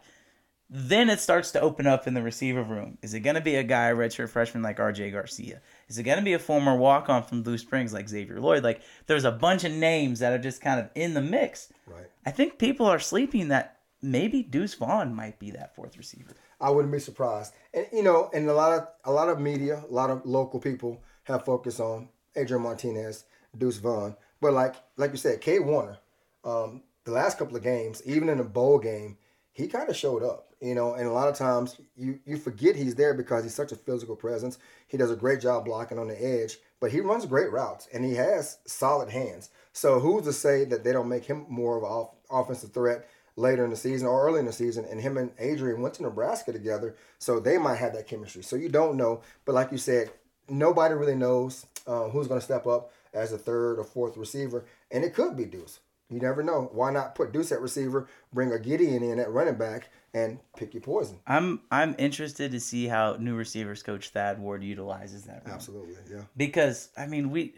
Then 0.72 1.10
it 1.10 1.20
starts 1.20 1.52
to 1.52 1.62
open 1.62 1.88
up 1.88 2.06
in 2.06 2.14
the 2.14 2.22
receiver 2.22 2.62
room. 2.62 3.00
Is 3.02 3.16
it 3.16 3.22
going 3.22 3.36
to 3.36 3.42
be 3.42 3.56
a 3.56 3.64
guy, 3.64 3.92
redshirt 3.92 4.30
freshman 4.30 4.62
like 4.62 4.78
RJ 4.78 5.12
Garcia? 5.12 5.62
Is 5.88 5.98
it 5.98 6.04
going 6.04 6.20
to 6.20 6.24
be 6.24 6.34
a 6.34 6.40
former 6.40 6.76
walk 6.76 7.10
on 7.10 7.24
from 7.24 7.42
Blue 7.42 7.58
Springs 7.58 7.92
like 7.92 8.08
Xavier 8.08 8.38
Loyd? 8.38 8.62
Like, 8.62 8.82
there's 9.08 9.24
a 9.24 9.32
bunch 9.32 9.64
of 9.64 9.72
names 9.72 10.20
that 10.20 10.32
are 10.32 10.38
just 10.38 10.62
kind 10.62 10.80
of 10.80 10.90
in 10.94 11.16
the 11.16 11.24
mix. 11.24 11.74
Right. 11.88 12.06
I 12.24 12.30
think 12.30 12.60
people 12.60 12.86
are 12.86 13.00
sleeping 13.00 13.48
that 13.48 13.80
maybe 14.02 14.44
Deuce 14.44 14.76
Vaughn 14.76 15.16
might 15.16 15.40
be 15.40 15.50
that 15.52 15.76
fourth 15.76 15.98
receiver. 15.98 16.36
I 16.62 16.70
wouldn't 16.70 16.92
be 16.92 17.00
surprised. 17.00 17.54
And 17.74 17.88
you 17.92 18.04
know, 18.04 18.30
and 18.34 18.50
a 18.50 18.54
lot 18.54 18.78
of 18.78 18.88
a 19.06 19.12
lot 19.12 19.30
of 19.30 19.40
media, 19.40 19.84
a 19.90 19.94
lot 19.94 20.10
of 20.10 20.26
local 20.26 20.60
people 20.60 21.02
have 21.30 21.46
focused 21.46 21.80
on 21.80 22.10
Adrian 22.36 22.64
Martinez, 22.64 23.24
Deuce 23.58 23.78
Vaughn. 23.78 24.16
But 24.42 24.54
like 24.54 24.76
like 24.98 25.12
you 25.12 25.18
said, 25.18 25.42
Cade 25.42 25.66
Warner, 25.66 25.98
um, 26.44 26.84
the 27.06 27.12
last 27.12 27.38
couple 27.38 27.56
of 27.56 27.64
games, 27.64 28.02
even 28.06 28.28
in 28.28 28.40
the 28.40 28.44
bowl 28.44 28.80
game, 28.80 29.18
he 29.54 29.68
kind 29.68 29.90
of 29.90 29.96
showed 29.96 30.24
up 30.24 30.50
you 30.62 30.76
know, 30.76 30.94
and 30.94 31.08
a 31.08 31.12
lot 31.12 31.30
of 31.30 31.36
times 31.36 31.78
you, 31.96 32.20
you 32.26 32.38
forget 32.38 32.76
he's 32.76 32.96
there 32.96 33.14
because 33.14 33.44
he's 33.44 33.56
such 33.56 33.72
a 33.72 33.78
physical 33.78 34.16
presence. 34.16 34.58
He 34.88 34.98
does 34.98 35.12
a 35.12 35.16
great 35.16 35.40
job 35.40 35.66
blocking 35.66 35.98
on 35.98 36.08
the 36.08 36.22
edge, 36.22 36.58
but 36.82 36.92
he 36.92 37.00
runs 37.00 37.26
great 37.26 37.52
routes 37.52 37.88
and 37.94 38.04
he 38.04 38.16
has 38.16 38.58
solid 38.66 39.10
hands. 39.10 39.50
So 39.72 40.00
who's 40.00 40.26
to 40.26 40.34
say 40.34 40.66
that 40.66 40.84
they 40.84 40.92
don't 40.92 41.08
make 41.08 41.26
him 41.26 41.46
more 41.48 41.78
of 41.78 41.84
an 41.84 41.90
off, 41.90 42.10
offensive 42.30 42.74
threat 42.74 43.08
later 43.38 43.64
in 43.64 43.70
the 43.70 43.78
season 43.78 44.08
or 44.08 44.28
early 44.28 44.40
in 44.40 44.46
the 44.46 44.52
season? 44.52 44.86
And 44.90 45.00
him 45.00 45.18
and 45.18 45.32
Adrian 45.40 45.82
went 45.82 45.94
to 45.96 46.04
Nebraska 46.04 46.52
together, 46.52 46.98
so 47.18 47.40
they 47.40 47.58
might 47.58 47.78
have 47.78 47.94
that 47.94 48.08
chemistry. 48.08 48.44
So 48.44 48.58
you 48.58 48.68
don't 48.68 48.98
know, 48.98 49.22
but 49.46 49.56
like 49.56 49.72
you 49.72 49.78
said, 49.78 50.12
nobody 50.50 50.94
really 50.94 51.16
knows 51.16 51.66
uh, 51.88 52.10
who's 52.10 52.28
going 52.28 52.40
to 52.40 52.46
step 52.46 52.68
up 52.68 52.92
as 53.14 53.32
a 53.32 53.38
third 53.38 53.80
or 53.80 53.84
fourth 53.84 54.18
receiver, 54.18 54.66
and 54.92 55.04
it 55.04 55.14
could 55.14 55.36
be 55.36 55.46
Deuce. 55.46 55.80
You 56.10 56.20
never 56.20 56.42
know. 56.42 56.70
Why 56.74 56.92
not 56.92 57.14
put 57.14 57.32
Deuce 57.32 57.52
at 57.52 57.62
receiver, 57.62 58.08
bring 58.34 58.52
a 58.52 58.58
Gideon 58.58 59.04
in 59.04 59.20
at 59.20 59.32
running 59.32 59.56
back, 59.56 59.90
and 60.14 60.40
pick 60.58 60.74
your 60.74 60.82
poison? 60.82 61.20
I'm 61.28 61.62
I'm 61.70 61.96
interested 62.00 62.52
to 62.52 62.60
see 62.60 62.88
how 62.88 63.18
new 63.20 63.36
receivers 63.36 63.84
coach 63.84 64.10
Thad 64.10 64.40
Ward 64.40 64.64
utilizes 64.64 65.26
that. 65.26 65.44
Role. 65.46 65.54
Absolutely, 65.54 65.96
yeah. 66.10 66.24
Because 66.36 66.90
I 66.98 67.06
mean, 67.06 67.30
we 67.30 67.54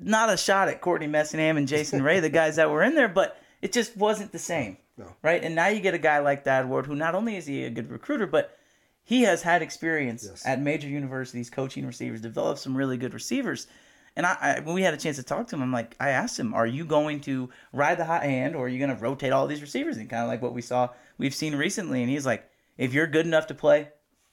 not 0.00 0.30
a 0.30 0.36
shot 0.36 0.68
at 0.68 0.80
Courtney 0.80 1.08
Messingham 1.08 1.58
and 1.58 1.68
Jason 1.68 2.02
Ray, 2.02 2.20
the 2.20 2.30
guys 2.30 2.56
that 2.56 2.70
were 2.70 2.82
in 2.82 2.94
there, 2.94 3.08
but 3.08 3.38
it 3.60 3.72
just 3.72 3.96
wasn't 3.96 4.32
the 4.32 4.38
same. 4.38 4.78
No. 4.96 5.14
Right? 5.22 5.42
And 5.42 5.54
now 5.54 5.68
you 5.68 5.80
get 5.80 5.94
a 5.94 5.98
guy 5.98 6.18
like 6.18 6.44
Thad 6.44 6.68
Ward, 6.68 6.86
who 6.86 6.94
not 6.94 7.14
only 7.14 7.36
is 7.36 7.46
he 7.46 7.64
a 7.64 7.70
good 7.70 7.90
recruiter, 7.90 8.26
but 8.26 8.56
he 9.04 9.22
has 9.22 9.42
had 9.42 9.62
experience 9.62 10.26
yes. 10.28 10.46
at 10.46 10.60
major 10.60 10.88
universities 10.88 11.50
coaching 11.50 11.86
receivers, 11.86 12.20
developed 12.20 12.60
some 12.60 12.76
really 12.76 12.96
good 12.96 13.14
receivers. 13.14 13.66
And 14.16 14.26
I, 14.26 14.36
I, 14.40 14.60
when 14.60 14.74
we 14.74 14.82
had 14.82 14.94
a 14.94 14.96
chance 14.96 15.16
to 15.16 15.22
talk 15.22 15.46
to 15.48 15.56
him, 15.56 15.62
I'm 15.62 15.72
like, 15.72 15.96
I 16.00 16.10
asked 16.10 16.38
him, 16.38 16.52
"Are 16.52 16.66
you 16.66 16.84
going 16.84 17.20
to 17.20 17.48
ride 17.72 17.98
the 17.98 18.04
hot 18.04 18.22
hand, 18.22 18.56
or 18.56 18.66
are 18.66 18.68
you 18.68 18.78
going 18.78 18.94
to 18.94 19.02
rotate 19.02 19.32
all 19.32 19.46
these 19.46 19.62
receivers?" 19.62 19.96
And 19.96 20.10
kind 20.10 20.22
of 20.22 20.28
like 20.28 20.42
what 20.42 20.52
we 20.52 20.62
saw, 20.62 20.90
we've 21.18 21.34
seen 21.34 21.54
recently. 21.54 22.02
And 22.02 22.10
he's 22.10 22.26
like, 22.26 22.48
"If 22.76 22.92
you're 22.92 23.06
good 23.06 23.26
enough 23.26 23.46
to 23.48 23.54
play, 23.54 23.88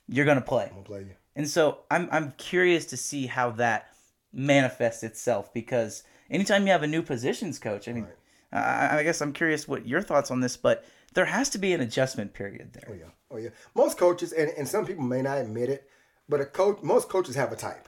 you're 0.08 0.26
going 0.26 0.40
to 0.40 0.44
play." 0.44 0.66
I'm 0.66 0.70
gonna 0.72 0.84
play 0.84 1.00
you. 1.02 1.16
And 1.36 1.48
so 1.48 1.80
I'm 1.92 2.10
I'm 2.12 2.34
curious 2.38 2.88
to 2.88 2.98
see 2.98 3.28
how 3.28 3.52
that 3.52 3.90
manifests 4.34 5.04
itself 5.04 5.54
because 5.54 6.04
anytime 6.30 6.66
you 6.66 6.72
have 6.72 6.84
a 6.84 6.88
new 6.88 7.04
positions 7.04 7.60
coach, 7.60 7.88
I 7.88 7.94
mean, 7.94 8.08
right. 8.52 8.92
I, 8.92 9.00
I 9.00 9.04
guess 9.04 9.22
I'm 9.22 9.34
curious 9.34 9.68
what 9.68 9.88
your 9.88 10.02
thoughts 10.02 10.32
on 10.32 10.42
this, 10.42 10.58
but 10.58 10.84
there 11.14 11.26
has 11.26 11.50
to 11.52 11.58
be 11.58 11.74
an 11.74 11.82
adjustment 11.82 12.34
period 12.34 12.74
there. 12.74 12.88
Oh 12.90 12.94
yeah, 12.94 13.12
oh 13.32 13.38
yeah. 13.38 13.50
Most 13.76 13.98
coaches, 13.98 14.32
and, 14.32 14.52
and 14.58 14.68
some 14.68 14.86
people 14.86 15.04
may 15.04 15.22
not 15.22 15.38
admit 15.38 15.70
it, 15.70 15.90
but 16.30 16.42
a 16.42 16.46
coach, 16.46 16.80
most 16.82 17.10
coaches 17.10 17.36
have 17.36 17.52
a 17.52 17.56
type 17.56 17.88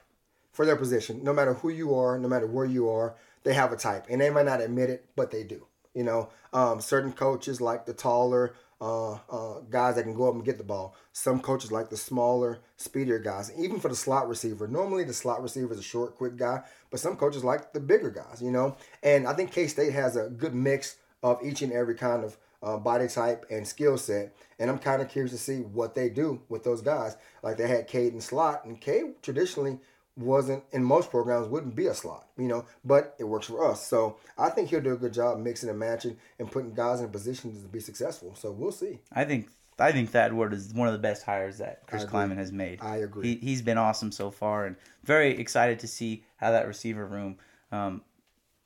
for 0.52 0.66
their 0.66 0.76
position. 0.76 1.24
No 1.24 1.34
matter 1.34 1.54
who 1.54 1.70
you 1.70 1.96
are, 1.96 2.18
no 2.18 2.28
matter 2.28 2.48
where 2.48 2.66
you 2.66 2.90
are, 2.90 3.16
they 3.44 3.54
have 3.54 3.72
a 3.72 3.78
type, 3.78 4.06
and 4.10 4.22
they 4.22 4.30
might 4.30 4.46
not 4.46 4.62
admit 4.62 4.90
it, 4.90 5.06
but 5.16 5.32
they 5.32 5.44
do. 5.44 5.66
You 5.94 6.04
know, 6.04 6.30
um, 6.54 6.80
certain 6.82 7.12
coaches 7.12 7.60
like 7.60 7.86
the 7.86 7.94
taller 7.94 8.54
uh, 8.82 9.14
uh, 9.30 9.60
guys 9.70 9.96
that 9.96 10.04
can 10.04 10.14
go 10.14 10.30
up 10.30 10.36
and 10.36 10.46
get 10.46 10.58
the 10.58 10.64
ball. 10.64 10.96
Some 11.12 11.40
coaches 11.40 11.72
like 11.72 11.90
the 11.90 11.98
smaller, 11.98 12.60
speedier 12.78 13.20
guys. 13.20 13.52
Even 13.58 13.80
for 13.80 13.90
the 13.90 13.96
slot 13.96 14.30
receiver, 14.30 14.68
normally 14.68 15.04
the 15.04 15.14
slot 15.14 15.42
receiver 15.42 15.74
is 15.74 15.80
a 15.80 15.84
short, 15.84 16.16
quick 16.16 16.38
guy, 16.38 16.62
but 16.90 17.00
some 17.00 17.18
coaches 17.18 17.44
like 17.44 17.74
the 17.74 17.80
bigger 17.80 18.10
guys. 18.10 18.42
You 18.42 18.52
know, 18.52 18.78
and 19.04 19.28
I 19.28 19.34
think 19.34 19.52
K 19.52 19.68
State 19.68 19.94
has 19.94 20.16
a 20.16 20.30
good 20.30 20.54
mix 20.54 20.96
of 21.22 21.44
each 21.44 21.62
and 21.62 21.74
every 21.74 21.96
kind 21.96 22.24
of 22.24 22.38
uh, 22.62 22.78
body 22.78 23.08
type 23.08 23.46
and 23.50 23.68
skill 23.68 23.98
set. 23.98 24.36
And 24.60 24.70
I'm 24.70 24.80
kind 24.80 25.02
of 25.02 25.10
curious 25.10 25.32
to 25.32 25.38
see 25.38 25.62
what 25.62 25.96
they 25.96 26.10
do 26.10 26.42
with 26.50 26.64
those 26.64 26.82
guys. 26.82 27.18
Like 27.42 27.58
they 27.58 27.68
had 27.68 27.88
Cade 27.88 28.14
and 28.14 28.24
slot, 28.24 28.66
and 28.66 28.80
Cade 28.80 29.22
traditionally 29.22 29.80
wasn't 30.18 30.64
in 30.72 30.84
most 30.84 31.10
programs 31.10 31.48
wouldn't 31.48 31.76
be 31.76 31.88
a 31.88 31.94
slot, 31.94 32.28
you 32.38 32.48
know, 32.48 32.66
but 32.84 33.16
it 33.20 33.24
works 33.24 33.48
for 33.48 33.70
us. 33.70 33.88
So 33.88 34.18
I 34.38 34.50
think 34.50 34.70
he'll 34.70 34.82
do 34.82 34.94
a 34.94 34.98
good 34.98 35.14
job 35.14 35.40
mixing 35.40 35.70
and 35.70 35.80
matching 35.80 36.18
and 36.40 36.52
putting 36.52 36.74
guys 36.74 37.00
in 37.00 37.10
positions 37.10 37.62
to 37.62 37.68
be 37.70 37.80
successful. 37.80 38.36
So 38.36 38.52
we'll 38.52 38.72
see. 38.72 39.00
I 39.14 39.24
think 39.24 39.50
I 39.80 39.92
think 39.92 40.10
Thad 40.10 40.34
Ward 40.34 40.54
is 40.54 40.74
one 40.74 40.88
of 40.88 40.94
the 40.94 41.00
best 41.00 41.24
hires 41.24 41.60
that 41.60 41.88
Chris 41.88 42.04
Klieman 42.04 42.36
has 42.36 42.52
made. 42.52 42.80
I 42.82 42.98
agree. 42.98 43.40
He, 43.42 43.52
has 43.52 43.62
been 43.62 43.78
awesome 43.78 44.12
so 44.12 44.30
far, 44.30 44.66
and 44.66 44.76
very 45.04 45.38
excited 45.38 45.80
to 45.80 45.88
see 45.88 46.24
how 46.36 46.52
that 46.52 46.68
receiver 46.68 47.06
room 47.06 47.38
um, 47.72 48.02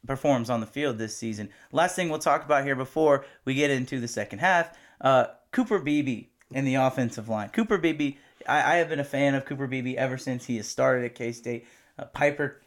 performs 0.05 0.50
on 0.50 0.60
the 0.60 0.65
field 0.65 0.98
this 0.98 1.15
season. 1.15 1.50
Last 1.72 1.95
thing 1.95 2.10
we'll 2.10 2.19
talk 2.19 2.43
about 2.45 2.63
here 2.63 2.75
before 2.75 3.25
we 3.45 3.53
get 3.53 3.72
into 3.72 4.00
the 4.00 4.07
second 4.07 4.39
half: 4.39 4.77
uh, 5.01 5.27
Cooper 5.51 5.79
Beebe 5.79 6.27
in 6.51 6.65
the 6.65 6.75
offensive 6.75 7.29
line. 7.29 7.50
Cooper 7.50 7.77
Beebe 7.77 8.15
I, 8.48 8.74
I 8.74 8.75
have 8.77 8.89
been 8.89 9.00
a 9.00 9.05
fan 9.05 9.36
of 9.36 9.45
Cooper 9.45 9.67
Beebe 9.67 9.98
ever 9.98 10.17
since 10.17 10.45
he 10.45 10.57
has 10.57 10.67
started 10.67 11.05
at 11.05 11.15
K 11.15 11.31
State. 11.31 11.67
Uh, 11.98 12.05
Piper 12.05 12.62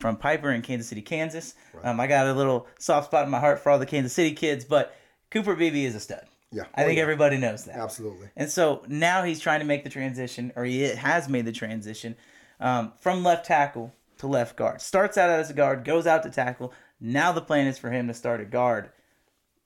from 0.00 0.16
Piper 0.16 0.50
in 0.50 0.62
Kansas 0.62 0.88
City, 0.88 1.02
Kansas. 1.02 1.54
Right. 1.74 1.86
Um, 1.86 2.00
I 2.00 2.06
got 2.06 2.26
a 2.26 2.32
little 2.32 2.66
soft 2.78 3.06
spot 3.06 3.24
in 3.24 3.30
my 3.30 3.40
heart 3.40 3.60
for 3.60 3.70
all 3.70 3.78
the 3.78 3.86
Kansas 3.86 4.12
City 4.12 4.32
kids, 4.32 4.64
but 4.64 4.94
Cooper 5.30 5.54
Beebe 5.54 5.84
is 5.84 5.94
a 5.94 6.00
stud. 6.00 6.26
Yeah, 6.52 6.64
I 6.74 6.84
think 6.84 6.96
yeah. 6.96 7.02
everybody 7.02 7.36
knows 7.36 7.66
that. 7.66 7.76
Absolutely. 7.76 8.28
And 8.34 8.50
so 8.50 8.82
now 8.88 9.22
he's 9.22 9.38
trying 9.38 9.60
to 9.60 9.66
make 9.66 9.84
the 9.84 9.90
transition, 9.90 10.52
or 10.56 10.64
he 10.64 10.82
has 10.82 11.28
made 11.28 11.44
the 11.44 11.52
transition 11.52 12.16
um, 12.58 12.92
from 12.98 13.22
left 13.22 13.46
tackle 13.46 13.94
to 14.20 14.26
left 14.26 14.56
guard. 14.56 14.80
Starts 14.80 15.18
out 15.18 15.30
as 15.30 15.50
a 15.50 15.54
guard, 15.54 15.84
goes 15.84 16.06
out 16.06 16.22
to 16.22 16.30
tackle. 16.30 16.72
Now 17.00 17.32
the 17.32 17.40
plan 17.40 17.66
is 17.66 17.78
for 17.78 17.90
him 17.90 18.06
to 18.08 18.14
start 18.14 18.40
at 18.40 18.50
guard. 18.50 18.90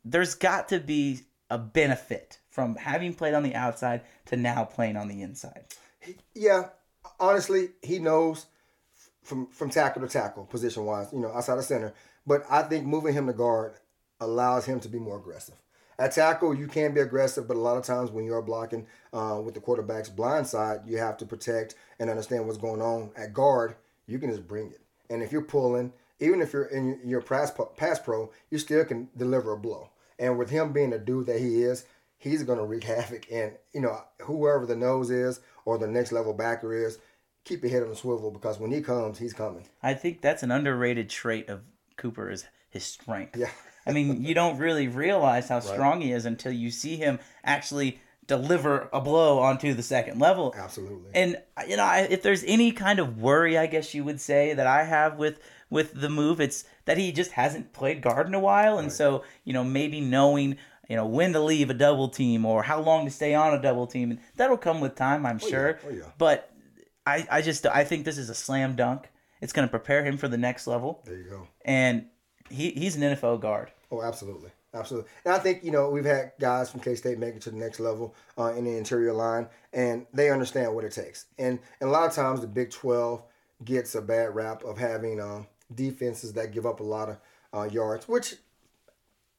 There's 0.05 0.35
got 0.35 0.69
to 0.69 0.81
be 0.81 1.21
a 1.51 1.59
benefit 1.59 2.39
from 2.51 2.77
having 2.77 3.15
played 3.15 3.35
on 3.35 3.43
the 3.43 3.55
outside 3.55 4.03
to 4.27 4.37
now 4.37 4.65
playing 4.65 4.97
on 4.97 5.09
the 5.09 5.23
inside. 5.23 5.67
Yeah, 6.35 6.69
honestly, 7.19 7.71
he 7.83 7.99
knows 7.99 8.47
from 9.23 9.49
from 9.49 9.71
tackle 9.71 10.03
to 10.03 10.09
tackle, 10.09 10.45
position 10.45 10.85
wise, 10.85 11.13
you 11.13 11.19
know, 11.19 11.33
outside 11.33 11.59
of 11.59 11.65
center. 11.65 11.93
But 12.27 12.45
I 12.49 12.63
think 12.63 12.87
moving 12.87 13.15
him 13.15 13.27
to 13.27 13.33
guard 13.33 13.75
allows 14.21 14.67
him 14.67 14.81
to 14.81 14.89
be 14.89 14.99
more 14.99 15.19
aggressive. 15.19 15.57
At 15.99 16.13
tackle, 16.13 16.55
you 16.55 16.67
can 16.67 16.93
be 16.93 17.01
aggressive, 17.01 17.47
but 17.47 17.57
a 17.57 17.61
lot 17.61 17.77
of 17.77 17.85
times 17.85 18.11
when 18.11 18.25
you're 18.25 18.43
blocking 18.43 18.87
uh, 19.13 19.41
with 19.45 19.55
the 19.55 19.61
quarterback's 19.61 20.09
blind 20.09 20.47
side, 20.47 20.81
you 20.87 20.99
have 20.99 21.17
to 21.19 21.27
protect 21.27 21.77
and 21.99 22.11
understand 22.11 22.47
what's 22.47 22.59
going 22.59 22.83
on. 22.83 23.11
At 23.17 23.33
guard, 23.33 23.77
you 24.07 24.19
can 24.19 24.31
just 24.31 24.47
bring 24.47 24.69
it. 24.69 24.81
And 25.11 25.23
if 25.23 25.33
you're 25.33 25.43
pulling, 25.43 25.93
even 26.21 26.41
if 26.41 26.53
you're 26.53 26.65
in 26.65 27.01
your 27.05 27.21
pass, 27.21 27.53
pass 27.77 27.99
pro, 27.99 28.31
you 28.51 28.59
still 28.59 28.85
can 28.85 29.09
deliver 29.17 29.53
a 29.53 29.59
blow. 29.59 29.91
And 30.19 30.39
with 30.39 30.51
him 30.51 30.73
being 30.73 30.91
the 30.91 30.99
dude 30.99 31.27
that 31.27 31.41
he 31.41 31.63
is, 31.63 31.85
he's 32.19 32.43
going 32.43 32.59
to 32.59 32.65
wreak 32.65 32.85
havoc. 32.85 33.27
And, 33.31 33.53
you 33.73 33.81
know, 33.81 34.01
whoever 34.23 34.67
the 34.67 34.77
nose 34.77 35.11
is 35.11 35.41
or 35.65 35.79
the 35.79 35.87
next 35.87 36.13
level 36.13 36.33
backer 36.33 36.75
is, 36.75 36.99
keep 37.45 37.63
your 37.63 37.71
head 37.71 37.83
on 37.83 37.91
the 37.91 37.97
swivel 37.97 38.31
because 38.31 38.59
when 38.59 38.71
he 38.71 38.81
comes, 38.81 39.19
he's 39.19 39.33
coming. 39.33 39.65
I 39.83 39.95
think 39.95 40.21
that's 40.21 40.43
an 40.43 40.51
underrated 40.51 41.11
trait 41.11 41.49
of 41.49 41.63
Cooper 41.97 42.31
is 42.31 42.47
his 42.71 42.85
strength. 42.85 43.37
Yeah. 43.37 43.51
I 43.87 43.93
mean, 43.93 44.25
you 44.25 44.35
don't 44.35 44.59
really 44.59 44.89
realize 44.89 45.49
how 45.49 45.61
strong 45.61 46.01
he 46.01 46.13
is 46.13 46.25
until 46.25 46.53
you 46.53 46.71
see 46.71 46.97
him 46.97 47.19
actually 47.45 48.01
deliver 48.27 48.89
a 48.93 49.01
blow 49.01 49.39
onto 49.39 49.75
the 49.75 49.83
second 49.83 50.19
level. 50.19 50.55
Absolutely. 50.57 51.11
And 51.15 51.37
you 51.69 51.77
know, 51.77 51.85
I, 51.85 52.01
if 52.11 52.23
there's 52.23 52.45
any 52.45 52.73
kind 52.73 52.99
of 52.99 53.21
worry, 53.21 53.59
I 53.59 53.67
guess 53.67 53.95
you 53.95 54.05
would 54.05 54.21
say 54.21 54.55
that 54.55 54.67
I 54.67 54.85
have 54.85 55.19
with 55.19 55.39
with 55.71 56.01
the 56.01 56.09
move, 56.09 56.41
it's 56.41 56.65
that 56.85 56.99
he 56.99 57.13
just 57.13 57.33
hasn't 57.33 57.73
played 57.73 58.01
guard 58.01 58.27
in 58.27 58.35
a 58.35 58.41
while, 58.41 58.79
and 58.79 58.93
so 58.93 59.25
you 59.45 59.53
know 59.53 59.65
maybe 59.65 60.01
knowing 60.01 60.57
you 60.89 60.97
know 60.97 61.07
when 61.07 61.33
to 61.33 61.41
leave 61.41 61.71
a 61.71 61.75
double 61.75 62.09
team 62.09 62.45
or 62.45 62.63
how 62.63 62.81
long 62.81 63.05
to 63.05 63.11
stay 63.11 63.35
on 63.35 63.55
a 63.55 63.61
double 63.61 63.87
team, 63.87 64.13
and 64.13 64.21
that'll 64.37 64.57
come 64.57 64.81
with 64.81 64.95
time, 64.95 65.27
I'm 65.27 65.41
oh, 65.43 65.49
sure. 65.49 65.81
Oh, 65.87 65.91
yeah. 65.91 66.05
But 66.19 66.51
I 67.07 67.27
I 67.31 67.43
just 67.43 67.67
I 67.67 67.85
think 67.85 68.05
this 68.05 68.19
is 68.19 68.31
a 68.31 68.35
slam 68.35 68.77
dunk. 68.77 69.11
It's 69.41 69.53
going 69.53 69.67
to 69.67 69.71
prepare 69.71 70.05
him 70.05 70.17
for 70.17 70.29
the 70.29 70.39
next 70.39 70.67
level, 70.67 71.03
there 71.05 71.17
you 71.17 71.29
go. 71.29 71.49
and 71.65 72.07
he 72.49 72.71
he's 72.71 72.97
an 72.97 73.03
NFL 73.03 73.41
guard. 73.41 73.71
Oh, 73.91 74.03
absolutely, 74.03 74.51
absolutely. 74.75 75.09
And 75.25 75.35
I 75.35 75.39
think 75.39 75.65
you 75.65 75.71
know 75.71 75.91
we've 75.91 76.05
had 76.05 76.33
guys 76.39 76.71
from 76.71 76.81
K 76.81 76.95
State 76.95 77.19
make 77.19 77.35
it 77.37 77.43
to 77.43 77.51
the 77.51 77.57
next 77.57 77.81
level 77.81 78.15
uh, 78.39 78.53
in 78.53 78.65
the 78.65 78.77
interior 78.77 79.13
line, 79.13 79.49
and 79.73 80.07
they 80.13 80.31
understand 80.31 80.75
what 80.75 80.85
it 80.85 80.93
takes. 80.93 81.27
And, 81.39 81.59
and 81.81 81.89
a 81.89 81.93
lot 81.93 82.07
of 82.07 82.15
times 82.15 82.41
the 82.41 82.47
Big 82.47 82.71
Twelve 82.71 83.23
gets 83.65 83.95
a 83.95 84.03
bad 84.03 84.35
rap 84.35 84.65
of 84.65 84.77
having 84.79 85.21
um, 85.21 85.47
defenses 85.75 86.33
that 86.35 86.53
give 86.53 86.67
up 86.67 86.81
a 86.81 86.85
lot 86.85 87.09
of 87.09 87.17
uh, 87.53 87.69
yards, 87.71 88.09
which 88.09 88.35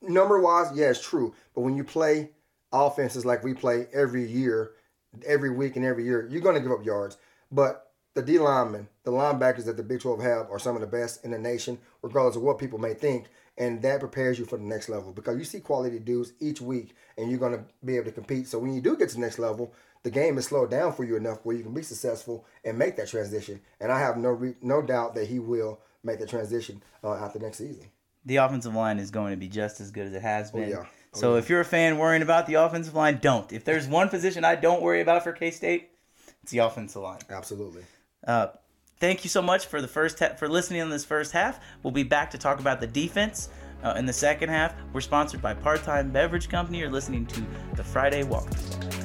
number 0.02 0.40
wise, 0.40 0.72
yeah, 0.76 0.90
it's 0.90 1.02
true. 1.02 1.34
But 1.54 1.62
when 1.62 1.76
you 1.76 1.84
play 1.84 2.32
offenses 2.72 3.26
like 3.26 3.44
we 3.44 3.54
play 3.54 3.88
every 3.94 4.26
year, 4.26 4.72
every 5.26 5.50
week 5.50 5.76
and 5.76 5.86
every 5.86 6.06
year, 6.06 6.28
you're 6.30 6.42
going 6.42 6.56
to 6.56 6.62
give 6.62 6.72
up 6.72 6.86
yards. 6.86 7.18
But 7.52 7.92
the 8.14 8.22
D 8.22 8.40
linemen, 8.40 8.88
the 9.04 9.12
linebackers 9.12 9.66
that 9.66 9.78
the 9.78 9.84
Big 9.84 10.00
12 10.00 10.22
have 10.22 10.50
are 10.50 10.60
some 10.60 10.76
of 10.76 10.82
the 10.82 10.88
best 10.88 11.24
in 11.24 11.32
the 11.32 11.38
nation, 11.38 11.78
regardless 12.02 12.36
of 12.36 12.42
what 12.42 12.58
people 12.58 12.80
may 12.80 12.94
think. 12.94 13.26
And 13.58 13.82
that 13.84 14.02
prepares 14.02 14.38
you 14.38 14.46
for 14.46 14.58
the 14.58 14.64
next 14.66 14.90
level 14.90 15.14
because 15.14 15.38
you 15.38 15.46
see 15.46 15.62
quality 15.62 16.00
dudes 16.00 16.34
each 16.42 16.60
week 16.60 16.94
and 17.18 17.30
you're 17.30 17.40
going 17.40 17.54
to 17.58 17.64
be 17.86 17.96
able 17.96 18.06
to 18.06 18.12
compete. 18.12 18.48
So 18.48 18.60
when 18.60 18.74
you 18.74 18.82
do 18.82 18.98
get 18.98 19.10
to 19.10 19.16
the 19.16 19.22
next 19.22 19.40
level, 19.40 19.72
the 20.04 20.12
game 20.12 20.38
is 20.38 20.46
slowed 20.46 20.70
down 20.72 20.92
for 20.94 21.04
you 21.06 21.16
enough 21.16 21.40
where 21.44 21.56
you 21.56 21.64
can 21.64 21.74
be 21.74 21.82
successful 21.82 22.46
and 22.66 22.78
make 22.78 22.98
that 22.98 23.08
transition. 23.08 23.62
And 23.80 23.92
I 23.92 24.00
have 24.00 24.18
no 24.18 24.30
re- 24.30 24.56
no 24.62 24.82
doubt 24.82 25.16
that 25.16 25.28
he 25.28 25.40
will 25.40 25.80
make 26.04 26.20
the 26.20 26.28
transition 26.28 26.84
uh, 27.04 27.14
after 27.14 27.40
next 27.40 27.58
season. 27.60 27.86
the 28.26 28.36
offensive 28.38 28.76
line 28.76 29.00
is 29.00 29.10
going 29.10 29.32
to 29.32 29.38
be 29.38 29.48
just 29.48 29.80
as 29.80 29.90
good 29.92 30.08
as 30.08 30.14
it 30.14 30.22
has 30.22 30.52
been. 30.52 30.66
oh, 30.66 30.68
yeah. 30.68 30.86
Oh, 31.16 31.20
so 31.20 31.36
if 31.38 31.50
you're 31.50 31.62
a 31.62 31.66
fan 31.66 31.98
worrying 31.98 32.22
about 32.24 32.46
the 32.48 32.56
offensive 32.56 32.94
line, 32.94 33.20
don't. 33.22 33.52
If 33.54 33.64
there's 33.64 33.88
one 33.88 34.10
position 34.10 34.44
I 34.44 34.56
don't 34.56 34.82
worry 34.82 35.00
about 35.00 35.24
for 35.24 35.32
K 35.32 35.50
State, 35.50 35.92
it's 36.44 36.52
the 36.52 36.58
offensive 36.60 37.02
line. 37.02 37.20
Absolutely. 37.30 37.84
Uh, 38.28 38.48
thank 39.06 39.24
you 39.24 39.30
so 39.30 39.42
much 39.42 39.68
for 39.68 39.82
the 39.82 39.88
first 39.88 40.18
ha- 40.18 40.34
for 40.34 40.50
listening 40.50 40.82
on 40.82 40.90
this 40.90 41.06
first 41.06 41.32
half. 41.32 41.60
We'll 41.84 41.92
be 41.92 42.02
back 42.02 42.32
to 42.32 42.40
talk 42.40 42.60
about 42.60 42.82
the 42.82 42.88
defense 42.88 43.50
uh, 43.84 43.94
in 43.98 44.08
the 44.08 44.14
second 44.14 44.50
half. 44.50 44.74
We're 44.94 45.02
sponsored 45.02 45.44
by 45.44 45.54
Part 45.54 45.84
Time 45.84 46.10
Beverage 46.10 46.50
Company. 46.50 46.80
You're 46.80 46.90
listening 46.90 47.28
to 47.28 47.46
the 47.76 47.84
Friday 47.84 48.24
Walkthrough. 48.24 49.05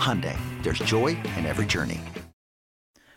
Hyundai, 0.00 0.34
there's 0.62 0.78
joy 0.78 1.08
in 1.36 1.44
every 1.44 1.66
journey. 1.66 2.00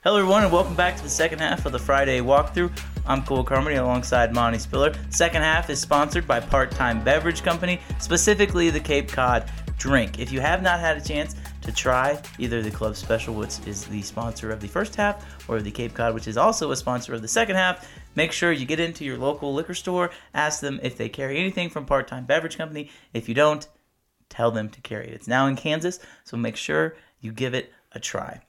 Hello, 0.03 0.17
everyone, 0.17 0.43
and 0.43 0.51
welcome 0.51 0.75
back 0.75 0.97
to 0.97 1.03
the 1.03 1.09
second 1.09 1.39
half 1.39 1.65
of 1.65 1.71
the 1.71 1.79
Friday 1.79 2.19
Walkthrough. 2.19 2.77
I'm 3.05 3.23
Cole 3.23 3.45
Carmody 3.45 3.77
alongside 3.77 4.33
Monty 4.33 4.59
Spiller. 4.59 4.93
Second 5.09 5.43
half 5.43 5.69
is 5.69 5.79
sponsored 5.79 6.27
by 6.27 6.41
Part 6.41 6.71
Time 6.71 7.01
Beverage 7.01 7.41
Company, 7.41 7.79
specifically 7.99 8.69
the 8.69 8.81
Cape 8.81 9.07
Cod 9.07 9.49
drink. 9.77 10.19
If 10.19 10.33
you 10.33 10.41
have 10.41 10.61
not 10.61 10.81
had 10.81 10.97
a 10.97 11.01
chance 11.01 11.37
to 11.61 11.71
try 11.71 12.21
either 12.37 12.61
the 12.61 12.69
Club 12.69 12.97
Special, 12.97 13.33
which 13.33 13.65
is 13.65 13.85
the 13.85 14.01
sponsor 14.01 14.51
of 14.51 14.59
the 14.59 14.67
first 14.67 14.93
half, 14.97 15.49
or 15.49 15.61
the 15.61 15.71
Cape 15.71 15.93
Cod, 15.93 16.13
which 16.13 16.27
is 16.27 16.35
also 16.35 16.71
a 16.71 16.75
sponsor 16.75 17.13
of 17.13 17.21
the 17.21 17.29
second 17.29 17.55
half, 17.55 17.89
make 18.15 18.33
sure 18.33 18.51
you 18.51 18.65
get 18.65 18.81
into 18.81 19.05
your 19.05 19.17
local 19.17 19.53
liquor 19.53 19.73
store, 19.73 20.11
ask 20.33 20.59
them 20.59 20.81
if 20.83 20.97
they 20.97 21.07
carry 21.07 21.37
anything 21.37 21.69
from 21.69 21.85
Part 21.85 22.09
Time 22.09 22.25
Beverage 22.25 22.57
Company. 22.57 22.89
If 23.13 23.29
you 23.29 23.35
don't, 23.35 23.65
tell 24.33 24.51
them 24.51 24.69
to 24.69 24.81
carry 24.81 25.07
it. 25.07 25.13
It's 25.13 25.27
now 25.27 25.45
in 25.47 25.55
Kansas, 25.55 25.99
so 26.23 26.35
make 26.35 26.55
sure 26.55 26.95
you 27.21 27.31
give 27.31 27.53
it 27.53 27.71
a 27.91 27.99
try. 27.99 28.41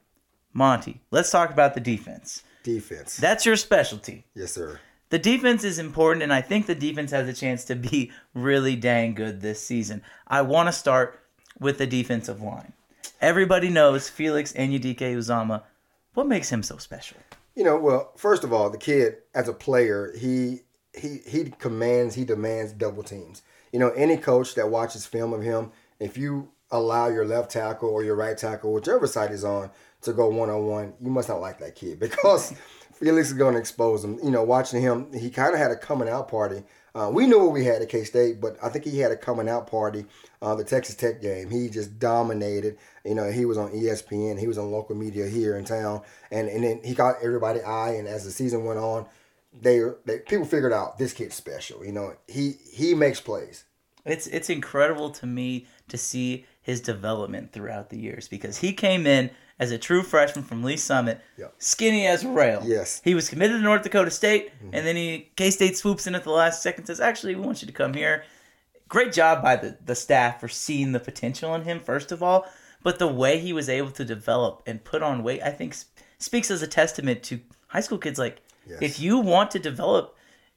Monty, 0.55 1.01
let's 1.11 1.31
talk 1.31 1.51
about 1.51 1.75
the 1.75 1.81
defense. 1.81 2.43
Defense. 2.63 3.17
That's 3.19 3.45
your 3.45 3.57
specialty. 3.57 4.25
yes, 4.35 4.53
sir. 4.53 4.81
The 5.11 5.19
defense 5.19 5.63
is 5.63 5.79
important, 5.79 6.23
and 6.23 6.33
I 6.33 6.41
think 6.41 6.67
the 6.67 6.75
defense 6.75 7.11
has 7.13 7.29
a 7.29 7.33
chance 7.33 7.65
to 7.67 7.77
be 7.77 8.11
really 8.33 8.75
dang 8.75 9.15
good 9.15 9.41
this 9.41 9.61
season. 9.65 10.03
I 10.27 10.43
want 10.43 10.69
to 10.69 10.73
start 10.73 11.21
with 11.61 11.79
the 11.79 11.87
defensive 11.87 12.41
line. 12.41 12.73
Everybody 13.21 13.69
knows 13.69 14.09
Felix 14.09 14.53
Anudike-Uzomah. 14.55 15.63
What 16.15 16.27
makes 16.27 16.51
him 16.51 16.63
so 16.63 16.79
special? 16.79 17.19
You 17.55 17.65
know, 17.65 17.79
well, 17.79 18.13
first 18.17 18.43
of 18.43 18.53
all, 18.53 18.71
the 18.71 18.79
kid 18.79 19.19
as 19.35 19.47
a 19.47 19.53
player, 19.53 20.13
he 20.19 20.63
he 20.99 21.19
he 21.27 21.53
commands, 21.59 22.15
he 22.15 22.25
demands 22.25 22.73
double 22.73 23.03
teams. 23.03 23.43
You 23.75 23.81
know, 23.81 23.91
any 23.91 24.17
coach 24.17 24.55
that 24.55 24.71
watches 24.71 25.05
film 25.05 25.33
of 25.33 25.43
him, 25.43 25.73
if 25.99 26.17
you 26.17 26.53
allow 26.71 27.09
your 27.09 27.25
left 27.25 27.51
tackle 27.51 27.89
or 27.89 28.05
your 28.05 28.15
right 28.15 28.39
tackle, 28.39 28.73
whichever 28.73 29.09
side 29.09 29.31
he's 29.31 29.43
on, 29.43 29.69
to 30.03 30.13
go 30.13 30.29
one 30.29 30.49
on 30.49 30.65
one, 30.67 30.93
you 31.03 31.11
must 31.11 31.29
not 31.29 31.41
like 31.41 31.59
that 31.59 31.75
kid 31.75 31.99
because 31.99 32.55
Felix 32.93 33.31
is 33.31 33.35
going 33.35 33.55
to 33.55 33.59
expose 33.59 34.05
him. 34.05 34.21
You 34.23 34.31
know, 34.31 34.45
watching 34.45 34.81
him, 34.81 35.13
he 35.13 35.29
kind 35.29 35.55
of 35.55 35.59
had 35.59 35.73
a 35.73 35.77
coming 35.77 36.09
out 36.09 36.29
party. 36.29 36.63
Uh, 36.95 37.11
we 37.13 37.27
knew 37.27 37.41
what 37.41 37.51
we 37.51 37.65
had 37.65 37.83
at 37.83 37.89
K 37.89 38.05
State, 38.05 38.41
but 38.41 38.57
I 38.63 38.69
think 38.69 38.85
he 38.85 39.01
had 39.01 39.11
a 39.11 39.17
coming 39.17 39.49
out 39.49 39.67
party. 39.67 40.07
Uh, 40.41 40.55
the 40.55 40.63
Texas 40.63 40.95
Tech 40.95 41.21
game, 41.21 41.51
he 41.51 41.69
just 41.69 41.99
dominated. 41.99 42.79
You 43.05 43.17
know, 43.17 43.29
he 43.29 43.45
was 43.45 43.59
on 43.59 43.73
ESPN, 43.73 44.39
he 44.39 44.47
was 44.47 44.57
on 44.57 44.71
local 44.71 44.95
media 44.95 45.27
here 45.27 45.59
in 45.59 45.65
town, 45.65 46.03
and 46.31 46.47
and 46.49 46.63
then 46.63 46.81
he 46.85 46.95
got 46.95 47.17
everybody 47.21 47.61
eye. 47.61 47.95
And 47.95 48.07
as 48.07 48.25
the 48.25 48.31
season 48.31 48.65
went 48.65 48.79
on, 48.79 49.07
they, 49.61 49.81
they 50.05 50.19
people 50.19 50.45
figured 50.45 50.73
out 50.73 50.99
this 50.99 51.13
kid's 51.13 51.35
special. 51.35 51.85
You 51.85 51.93
know, 51.93 52.15
he 52.29 52.57
he 52.73 52.95
makes 52.95 53.21
plays. 53.21 53.65
It's 54.05 54.27
it's 54.27 54.51
incredible 54.51 55.11
to 55.11 55.27
me 55.27 55.67
to 55.89 55.97
see 55.97 56.47
his 56.63 56.81
development 56.81 57.53
throughout 57.53 57.91
the 57.91 57.99
years 57.99 58.29
because 58.29 58.59
he 58.59 58.73
came 58.73 59.07
in 59.07 59.31
as 59.59 59.71
a 59.71 59.79
true 59.79 60.03
freshman 60.03 60.45
from 60.45 60.65
Lee 60.65 60.77
Summit, 60.77 61.21
Yeah. 61.39 61.49
skinny 61.59 62.07
as 62.07 62.25
a 62.25 62.29
rail. 62.29 62.63
Yes. 62.65 63.01
He 63.05 63.15
was 63.15 63.29
committed 63.29 63.59
to 63.59 63.63
North 63.63 63.83
Dakota 63.83 64.11
State, 64.11 64.51
mm-hmm. 64.57 64.75
and 64.75 64.87
then 64.87 64.97
he 64.97 65.31
K 65.37 65.51
State 65.51 65.77
swoops 65.77 66.07
in 66.07 66.15
at 66.15 66.25
the 66.25 66.31
last 66.31 66.63
second, 66.63 66.87
says, 66.87 67.01
"Actually, 67.01 67.35
we 67.35 67.43
want 67.43 67.63
you 67.63 67.67
to 67.67 67.73
come 67.73 67.95
here." 67.95 68.25
Great 68.89 69.13
job 69.13 69.43
by 69.43 69.57
the 69.57 69.79
the 69.85 69.95
staff 69.95 70.41
for 70.41 70.49
seeing 70.49 70.93
the 70.93 71.01
potential 71.01 71.55
in 71.55 71.63
him 71.63 71.81
first 71.81 72.13
of 72.13 72.23
all, 72.23 72.47
but 72.83 72.99
the 72.99 73.07
way 73.07 73.39
he 73.39 73.53
was 73.53 73.69
able 73.69 73.91
to 73.93 74.05
develop 74.05 74.63
and 74.67 74.85
put 74.85 75.03
on 75.03 75.23
weight, 75.23 75.43
I 75.43 75.51
think, 75.51 75.73
sp- 75.73 75.89
speaks 76.19 76.51
as 76.51 76.61
a 76.61 76.67
testament 76.67 77.23
to 77.25 77.41
high 77.69 77.81
school 77.81 77.99
kids. 77.99 78.19
Like, 78.19 78.43
Yes. 78.69 78.79
if 78.83 79.01
you 79.01 79.19
want 79.19 79.51
to 79.53 79.59
develop, 79.59 80.17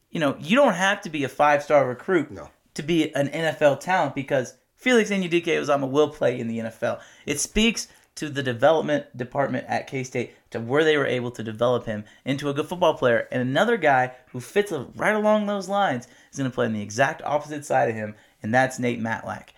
you 0.10 0.20
know, 0.20 0.36
you 0.40 0.56
don't 0.56 0.74
have 0.74 1.02
to 1.02 1.10
be 1.10 1.24
a 1.24 1.30
five 1.30 1.64
star 1.64 1.88
recruit 1.88 2.32
No. 2.32 2.50
to 2.76 2.84
be 2.84 3.14
an 3.16 3.28
NFL 3.30 3.80
talent 3.80 4.16
because 4.16 4.56
Felix 4.76 5.10
Anudike-Uzomah 5.10 5.90
will 5.90 6.10
play 6.10 6.40
in 6.40 6.48
the 6.48 6.60
NFL. 6.60 7.00
It 7.26 7.40
speaks 7.40 7.88
to 8.16 8.30
the 8.30 8.42
development 8.44 9.16
department 9.16 9.66
at 9.68 9.86
K 9.88 10.04
State 10.04 10.34
to 10.52 10.60
where 10.60 10.84
they 10.84 10.98
were 10.98 11.06
able 11.06 11.30
to 11.32 11.44
develop 11.44 11.86
him 11.86 12.04
into 12.26 12.50
a 12.50 12.54
good 12.54 12.68
football 12.68 12.96
player. 12.96 13.28
And 13.32 13.42
another 13.42 13.78
guy 13.78 14.14
who 14.32 14.40
fits 14.40 14.72
right 14.96 15.14
along 15.16 15.46
those 15.46 15.68
lines 15.70 16.08
is 16.32 16.38
going 16.38 16.50
to 16.50 16.54
play 16.54 16.66
on 16.66 16.74
the 16.74 16.82
exact 16.82 17.22
opposite 17.24 17.66
side 17.66 17.90
of 17.90 17.96
him, 17.96 18.16
and 18.42 18.54
that's 18.54 18.80
Nate 18.80 19.00
Matlack. 19.02 19.50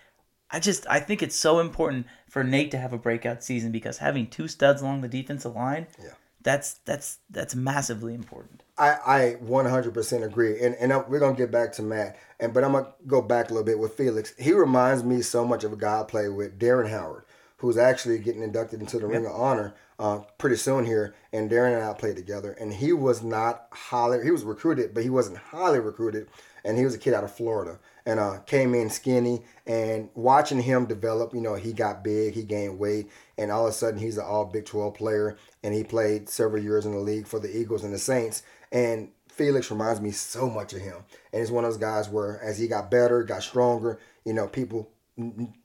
I 0.51 0.59
just 0.59 0.85
I 0.89 0.99
think 0.99 1.21
it's 1.21 1.35
so 1.35 1.59
important 1.59 2.07
for 2.27 2.43
Nate 2.43 2.71
to 2.71 2.77
have 2.77 2.91
a 2.91 2.97
breakout 2.97 3.43
season 3.43 3.71
because 3.71 3.99
having 3.99 4.27
two 4.27 4.47
studs 4.47 4.81
along 4.81 5.01
the 5.01 5.07
defensive 5.07 5.55
line, 5.55 5.87
Yeah. 6.01 6.11
That's 6.41 6.75
that's 6.85 7.19
that's 7.29 7.55
massively 7.55 8.13
important. 8.13 8.63
I, 8.79 8.97
I 9.05 9.35
100% 9.43 10.23
agree. 10.23 10.61
And, 10.61 10.73
and 10.75 10.91
we're 11.09 11.19
going 11.19 11.35
to 11.35 11.41
get 11.41 11.51
back 11.51 11.73
to 11.73 11.83
Matt. 11.83 12.17
And 12.39 12.53
But 12.53 12.63
I'm 12.63 12.71
going 12.71 12.85
to 12.85 12.91
go 13.05 13.21
back 13.21 13.49
a 13.49 13.53
little 13.53 13.65
bit 13.65 13.77
with 13.77 13.93
Felix. 13.93 14.33
He 14.39 14.53
reminds 14.53 15.03
me 15.03 15.21
so 15.21 15.45
much 15.45 15.65
of 15.65 15.73
a 15.73 15.75
guy 15.75 15.99
I 15.99 16.03
played 16.03 16.29
with, 16.29 16.57
Darren 16.57 16.89
Howard, 16.89 17.25
who's 17.57 17.77
actually 17.77 18.19
getting 18.19 18.41
inducted 18.41 18.79
into 18.79 18.97
the 18.97 19.07
yep. 19.07 19.15
Ring 19.15 19.25
of 19.25 19.33
Honor 19.33 19.75
uh, 19.99 20.19
pretty 20.37 20.55
soon 20.55 20.85
here. 20.85 21.13
And 21.33 21.51
Darren 21.51 21.75
and 21.75 21.83
I 21.83 21.93
played 21.93 22.15
together. 22.15 22.53
And 22.53 22.73
he 22.73 22.93
was 22.93 23.21
not 23.21 23.67
highly, 23.71 24.23
he 24.23 24.31
was 24.31 24.45
recruited, 24.45 24.93
but 24.93 25.03
he 25.03 25.09
wasn't 25.09 25.37
highly 25.37 25.79
recruited. 25.79 26.27
And 26.63 26.77
he 26.77 26.85
was 26.85 26.95
a 26.95 26.99
kid 26.99 27.13
out 27.13 27.25
of 27.25 27.35
Florida 27.35 27.79
and 28.05 28.19
uh, 28.19 28.39
came 28.39 28.73
in 28.73 28.89
skinny. 28.89 29.43
And 29.67 30.09
watching 30.15 30.61
him 30.61 30.85
develop, 30.85 31.33
you 31.33 31.41
know, 31.41 31.55
he 31.55 31.73
got 31.73 32.03
big, 32.03 32.33
he 32.33 32.43
gained 32.43 32.79
weight, 32.79 33.09
and 33.37 33.51
all 33.51 33.67
of 33.67 33.71
a 33.71 33.73
sudden 33.73 33.99
he's 33.99 34.17
an 34.17 34.25
all 34.25 34.45
Big 34.45 34.65
12 34.65 34.93
player. 34.93 35.37
And 35.63 35.73
he 35.73 35.83
played 35.83 36.29
several 36.29 36.63
years 36.63 36.85
in 36.85 36.93
the 36.93 36.99
league 36.99 37.27
for 37.27 37.39
the 37.39 37.55
Eagles 37.55 37.83
and 37.83 37.93
the 37.93 37.99
Saints. 37.99 38.43
And 38.71 39.09
Felix 39.27 39.69
reminds 39.71 40.01
me 40.01 40.11
so 40.11 40.49
much 40.49 40.73
of 40.73 40.81
him. 40.81 40.97
And 41.31 41.41
he's 41.41 41.51
one 41.51 41.63
of 41.63 41.71
those 41.71 41.79
guys 41.79 42.09
where 42.09 42.41
as 42.41 42.57
he 42.57 42.67
got 42.67 42.91
better, 42.91 43.23
got 43.23 43.43
stronger, 43.43 43.99
you 44.25 44.33
know, 44.33 44.47
people 44.47 44.89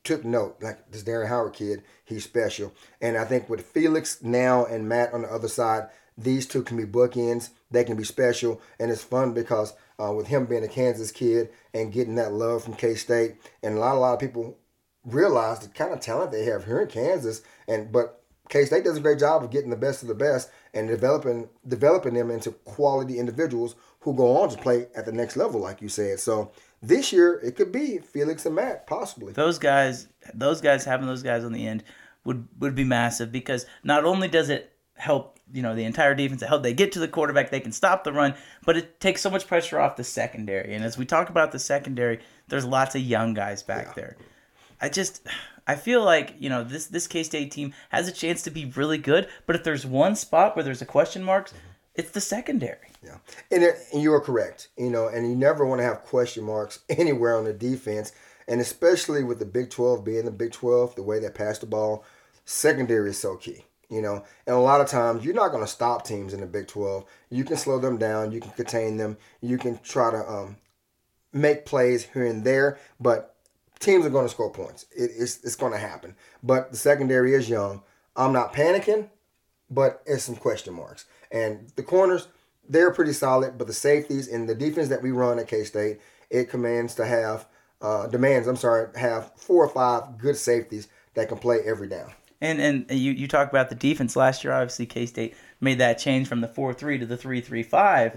took 0.03 0.25
note. 0.25 0.57
Like 0.61 0.91
this 0.91 1.05
Darren 1.05 1.29
Howard 1.29 1.53
kid, 1.53 1.83
he's 2.05 2.25
special. 2.25 2.73
And 3.01 3.17
I 3.17 3.25
think 3.25 3.49
with 3.49 3.67
Felix 3.67 4.23
now 4.23 4.65
and 4.65 4.89
Matt 4.89 5.13
on 5.13 5.23
the 5.23 5.33
other 5.33 5.49
side, 5.49 5.89
these 6.17 6.47
two 6.47 6.63
can 6.63 6.77
be 6.77 6.85
bookends. 6.85 7.51
They 7.71 7.85
can 7.85 7.97
be 7.97 8.05
special. 8.05 8.61
And 8.79 8.91
it's 8.91 9.03
fun 9.03 9.33
because 9.33 9.75
uh, 9.99 10.13
with 10.13 10.29
him 10.29 10.47
being 10.47 10.65
a 10.65 10.69
Kansas 10.69 11.13
kid 11.13 11.51
and 11.73 11.93
getting 11.93 12.17
that 12.17 12.33
love 12.33 12.65
from 12.65 12.75
K 12.75 12.95
State, 12.95 13.37
and 13.63 13.77
a 13.77 13.81
lot, 13.81 13.97
a 13.97 13.99
lot 13.99 14.15
of 14.15 14.21
people 14.21 14.59
realize 15.05 15.61
the 15.61 15.69
kind 15.69 15.93
of 15.93 16.01
talent 16.01 16.33
they 16.33 16.45
have 16.45 16.65
here 16.65 16.81
in 16.81 16.89
Kansas. 16.89 17.43
And 17.69 17.91
but 17.93 18.24
K 18.49 18.65
State 18.65 18.85
does 18.85 18.97
a 18.97 19.01
great 19.01 19.19
job 19.19 19.43
of 19.43 19.51
getting 19.51 19.71
the 19.71 19.77
best 19.77 20.03
of 20.03 20.09
the 20.09 20.15
best 20.15 20.51
and 20.75 20.89
developing 20.89 21.49
developing 21.67 22.15
them 22.15 22.31
into 22.31 22.51
quality 22.51 23.19
individuals 23.19 23.75
who 24.01 24.15
go 24.15 24.37
on 24.37 24.51
to 24.51 24.59
play 24.59 24.87
at 24.95 25.07
the 25.07 25.13
next 25.13 25.37
level, 25.37 25.61
like 25.61 25.81
you 25.81 25.89
said. 25.89 26.21
So 26.21 26.53
this 26.83 27.13
year 27.13 27.41
it 27.43 27.57
could 27.57 27.73
be 27.73 27.99
Felix 27.99 28.45
and 28.45 28.55
Matt, 28.55 28.87
possibly. 28.87 29.33
Those 29.33 29.59
guys, 29.59 30.09
those 30.35 30.61
guys 30.61 30.85
having 30.85 31.07
those 31.07 31.23
guys 31.23 31.45
on 31.45 31.53
the 31.53 31.67
end 31.67 31.85
would 32.25 32.47
would 32.59 32.75
be 32.75 32.85
massive 32.85 33.33
because 33.33 33.67
not 33.83 34.05
only 34.05 34.29
does 34.29 34.51
it 34.51 34.73
help 34.97 35.39
you 35.53 35.63
know 35.63 35.75
the 35.75 35.85
entire 35.85 36.15
defense, 36.15 36.43
it 36.43 36.49
help 36.49 36.63
they 36.63 36.75
get 36.75 36.93
to 36.93 36.99
the 36.99 37.09
quarterback, 37.09 37.51
they 37.51 37.61
can 37.61 37.73
stop 37.73 38.05
the 38.05 38.13
run, 38.13 38.35
but 38.65 38.77
it 38.77 39.01
takes 39.01 39.23
so 39.23 39.31
much 39.31 39.47
pressure 39.47 39.81
off 39.81 39.97
the 39.97 40.05
secondary. 40.05 40.75
And 40.75 40.85
as 40.85 40.99
we 40.99 41.07
talk 41.07 41.31
about 41.31 41.53
the 41.53 41.59
secondary, 41.59 42.21
there's 42.49 42.65
lots 42.65 42.95
of 42.95 43.01
young 43.01 43.33
guys 43.33 43.63
back 43.63 43.87
yeah. 43.89 43.93
there. 43.95 44.17
I 44.81 44.89
just 44.91 45.27
I 45.67 45.77
feel 45.77 46.05
like 46.05 46.35
you 46.39 46.49
know 46.49 46.65
this 46.65 46.87
this 46.87 47.07
K 47.07 47.23
State 47.23 47.51
team 47.51 47.73
has 47.91 48.09
a 48.09 48.13
chance 48.13 48.43
to 48.43 48.51
be 48.51 48.67
really 48.67 48.99
good, 48.99 49.29
but 49.47 49.57
if 49.57 49.65
there's 49.65 49.87
one 49.87 50.15
spot 50.15 50.57
where 50.57 50.65
there's 50.65 50.83
a 50.83 50.87
question 50.87 51.23
marks, 51.23 51.53
mm-hmm. 51.53 51.61
it's 51.95 52.11
the 52.11 52.21
secondary. 52.21 52.89
Yeah, 53.03 53.19
and, 53.51 53.63
it, 53.63 53.77
and 53.93 54.03
you 54.03 54.13
are 54.13 54.21
correct. 54.21 54.69
You 54.77 54.91
know, 54.91 55.09
and 55.09 55.29
you 55.29 55.35
never 55.35 55.65
want 55.65 55.81
to 55.81 55.85
have 55.85 56.05
question 56.05 56.45
marks 56.45 56.81
anywhere 56.89 57.37
on 57.37 57.45
the 57.45 57.53
defense, 57.53 58.13
and 58.47 58.61
especially 58.61 59.25
with 59.25 59.39
the 59.39 59.47
Big 59.47 59.71
Twelve 59.71 60.05
being 60.05 60.25
the 60.25 60.31
Big 60.31 60.53
Twelve, 60.53 60.95
the 60.95 61.03
way 61.03 61.19
they 61.19 61.31
pass 61.31 61.59
the 61.59 61.67
ball, 61.67 62.05
secondary 62.45 63.11
is 63.11 63.19
so 63.19 63.37
key. 63.37 63.65
You 63.91 64.03
know, 64.03 64.25
and 64.47 64.57
a 64.57 64.61
lot 64.61 64.81
of 64.81 64.89
times 64.89 65.25
you're 65.25 65.35
not 65.35 65.51
going 65.51 65.63
to 65.63 65.71
stop 65.71 66.05
teams 66.05 66.35
in 66.35 66.41
the 66.41 66.47
Big 66.47 66.67
Twelve. 66.67 67.05
You 67.31 67.45
can 67.45 67.57
slow 67.57 67.79
them 67.79 67.97
down, 67.97 68.33
you 68.33 68.41
can 68.41 68.51
contain 68.53 68.97
them, 68.97 69.17
you 69.41 69.57
can 69.57 69.79
try 69.79 70.11
to 70.11 70.31
um, 70.31 70.57
make 71.33 71.67
plays 71.67 72.05
here 72.05 72.25
and 72.25 72.45
there, 72.45 72.79
but 72.99 73.34
teams 73.81 74.07
are 74.07 74.11
going 74.11 74.25
to 74.25 74.31
score 74.31 74.51
points. 74.51 74.87
It, 74.91 75.11
it's 75.17 75.43
it's 75.45 75.57
going 75.57 75.73
to 75.73 75.79
happen. 75.79 76.17
But 76.43 76.71
the 76.71 76.77
secondary 76.77 77.35
is 77.35 77.49
young. 77.49 77.83
I'm 78.17 78.33
not 78.33 78.53
panicking, 78.53 79.09
but 79.71 80.03
it's 80.07 80.25
some 80.25 80.37
question 80.37 80.75
marks. 80.75 81.07
And 81.31 81.73
the 81.77 81.83
corners, 81.83 82.29
they're 82.69 82.93
pretty 82.93 83.13
solid, 83.13 83.59
but 83.59 83.67
the 83.67 83.73
safeties 83.73 84.29
and 84.29 84.49
the 84.49 84.55
defense 84.55 84.89
that 84.89 85.03
we 85.03 85.11
run 85.11 85.39
at 85.39 85.49
K 85.49 85.65
State, 85.65 86.01
it 86.31 86.49
commands 86.49 86.95
to 86.97 87.07
have 87.07 87.47
uh, 87.81 88.07
demands. 88.07 88.49
I'm 88.49 88.57
sorry, 88.57 88.89
have 88.99 89.33
four 89.37 89.65
or 89.65 89.69
five 89.69 90.19
good 90.19 90.37
safeties 90.37 90.89
that 91.15 91.29
can 91.29 91.39
play 91.39 91.61
every 91.65 91.89
down. 91.89 92.13
And 92.41 92.61
and 92.61 92.91
you 92.91 93.13
you 93.13 93.27
talk 93.27 93.49
about 93.49 93.69
the 93.69 93.75
defense 93.75 94.17
last 94.17 94.45
year. 94.45 94.53
Obviously, 94.53 94.87
K 94.87 95.07
State 95.07 95.35
made 95.61 95.79
that 95.79 95.99
change 95.99 96.29
from 96.29 96.41
the 96.41 96.49
four 96.49 96.73
three 96.73 96.99
to 96.99 97.07
the 97.07 97.17
three 97.17 97.41
three 97.41 97.63
five. 97.63 98.15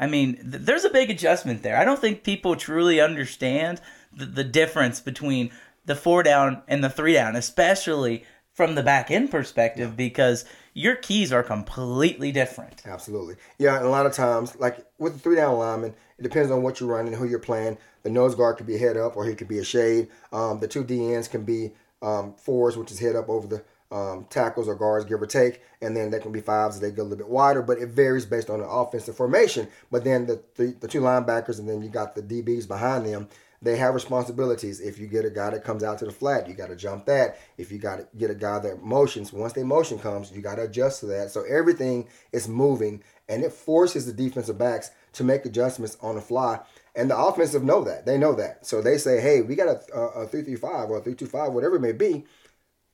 I 0.00 0.06
mean, 0.06 0.36
th- 0.36 0.64
there's 0.64 0.84
a 0.84 0.90
big 0.90 1.10
adjustment 1.10 1.62
there. 1.62 1.76
I 1.76 1.84
don't 1.84 2.00
think 2.00 2.24
people 2.24 2.56
truly 2.56 3.00
understand 3.00 3.80
the, 4.12 4.24
the 4.24 4.42
difference 4.42 5.00
between 5.00 5.52
the 5.84 5.94
four 5.94 6.22
down 6.22 6.62
and 6.66 6.82
the 6.82 6.90
three 6.90 7.12
down, 7.12 7.36
especially 7.36 8.24
from 8.52 8.74
the 8.74 8.82
back 8.82 9.10
end 9.10 9.30
perspective, 9.30 9.90
yeah. 9.90 9.96
because 9.96 10.44
your 10.72 10.96
keys 10.96 11.32
are 11.32 11.42
completely 11.42 12.32
different. 12.32 12.82
Absolutely. 12.86 13.36
Yeah, 13.58 13.76
and 13.76 13.86
a 13.86 13.90
lot 13.90 14.06
of 14.06 14.12
times, 14.12 14.56
like 14.56 14.84
with 14.98 15.12
the 15.12 15.18
three 15.18 15.36
down 15.36 15.58
lineman, 15.58 15.94
it 16.18 16.22
depends 16.22 16.50
on 16.50 16.62
what 16.62 16.80
you're 16.80 16.88
running, 16.88 17.12
who 17.12 17.26
you're 17.26 17.38
playing. 17.38 17.76
The 18.02 18.10
nose 18.10 18.34
guard 18.34 18.56
could 18.56 18.66
be 18.66 18.78
head 18.78 18.96
up 18.96 19.16
or 19.16 19.26
he 19.26 19.34
could 19.34 19.48
be 19.48 19.58
a 19.58 19.64
shade. 19.64 20.08
Um, 20.32 20.60
the 20.60 20.68
two 20.68 20.82
DNs 20.82 21.30
can 21.30 21.44
be 21.44 21.72
um, 22.00 22.34
fours, 22.34 22.76
which 22.76 22.90
is 22.90 22.98
head 22.98 23.16
up 23.16 23.28
over 23.28 23.46
the 23.46 23.62
um, 23.90 24.26
tackles 24.30 24.68
or 24.68 24.74
guards, 24.74 25.04
give 25.04 25.20
or 25.20 25.26
take, 25.26 25.62
and 25.80 25.96
then 25.96 26.10
they 26.10 26.20
can 26.20 26.32
be 26.32 26.40
fives 26.40 26.78
they 26.78 26.90
go 26.90 27.02
a 27.02 27.04
little 27.04 27.18
bit 27.18 27.28
wider, 27.28 27.62
but 27.62 27.78
it 27.78 27.88
varies 27.88 28.24
based 28.24 28.50
on 28.50 28.60
the 28.60 28.68
offensive 28.68 29.16
formation. 29.16 29.68
But 29.90 30.04
then 30.04 30.26
the, 30.26 30.42
the, 30.54 30.76
the 30.80 30.88
two 30.88 31.00
linebackers, 31.00 31.58
and 31.58 31.68
then 31.68 31.82
you 31.82 31.88
got 31.88 32.14
the 32.14 32.22
DBs 32.22 32.68
behind 32.68 33.06
them 33.06 33.28
they 33.62 33.76
have 33.76 33.94
responsibilities. 33.94 34.80
If 34.80 34.98
you 34.98 35.06
get 35.06 35.24
a 35.24 35.30
guy 35.30 35.50
that 35.50 35.64
comes 35.64 35.84
out 35.84 35.98
to 35.98 36.06
the 36.06 36.12
flat, 36.12 36.48
you 36.48 36.54
got 36.54 36.68
to 36.68 36.76
jump 36.76 37.04
that. 37.06 37.38
If 37.58 37.70
you 37.70 37.78
got 37.78 37.96
to 37.96 38.06
get 38.16 38.30
a 38.30 38.34
guy 38.34 38.58
that 38.60 38.82
motions, 38.82 39.32
once 39.32 39.52
the 39.52 39.64
motion 39.64 39.98
comes, 39.98 40.32
you 40.32 40.40
got 40.40 40.54
to 40.56 40.62
adjust 40.62 41.00
to 41.00 41.06
that. 41.06 41.30
So 41.30 41.42
everything 41.42 42.08
is 42.32 42.48
moving, 42.48 43.02
and 43.28 43.42
it 43.42 43.52
forces 43.52 44.06
the 44.06 44.12
defensive 44.12 44.56
backs 44.56 44.90
to 45.14 45.24
make 45.24 45.44
adjustments 45.44 45.98
on 46.00 46.14
the 46.14 46.22
fly. 46.22 46.60
And 46.96 47.10
the 47.10 47.18
offensive 47.18 47.62
know 47.62 47.84
that. 47.84 48.06
They 48.06 48.16
know 48.16 48.34
that. 48.34 48.66
So 48.66 48.80
they 48.80 48.96
say, 48.96 49.20
hey, 49.20 49.42
we 49.42 49.56
got 49.56 49.68
a, 49.68 49.94
a, 49.94 50.06
a 50.22 50.26
335 50.26 50.90
or 50.90 50.98
a 50.98 51.02
325, 51.02 51.52
whatever 51.52 51.76
it 51.76 51.80
may 51.80 51.92
be. 51.92 52.24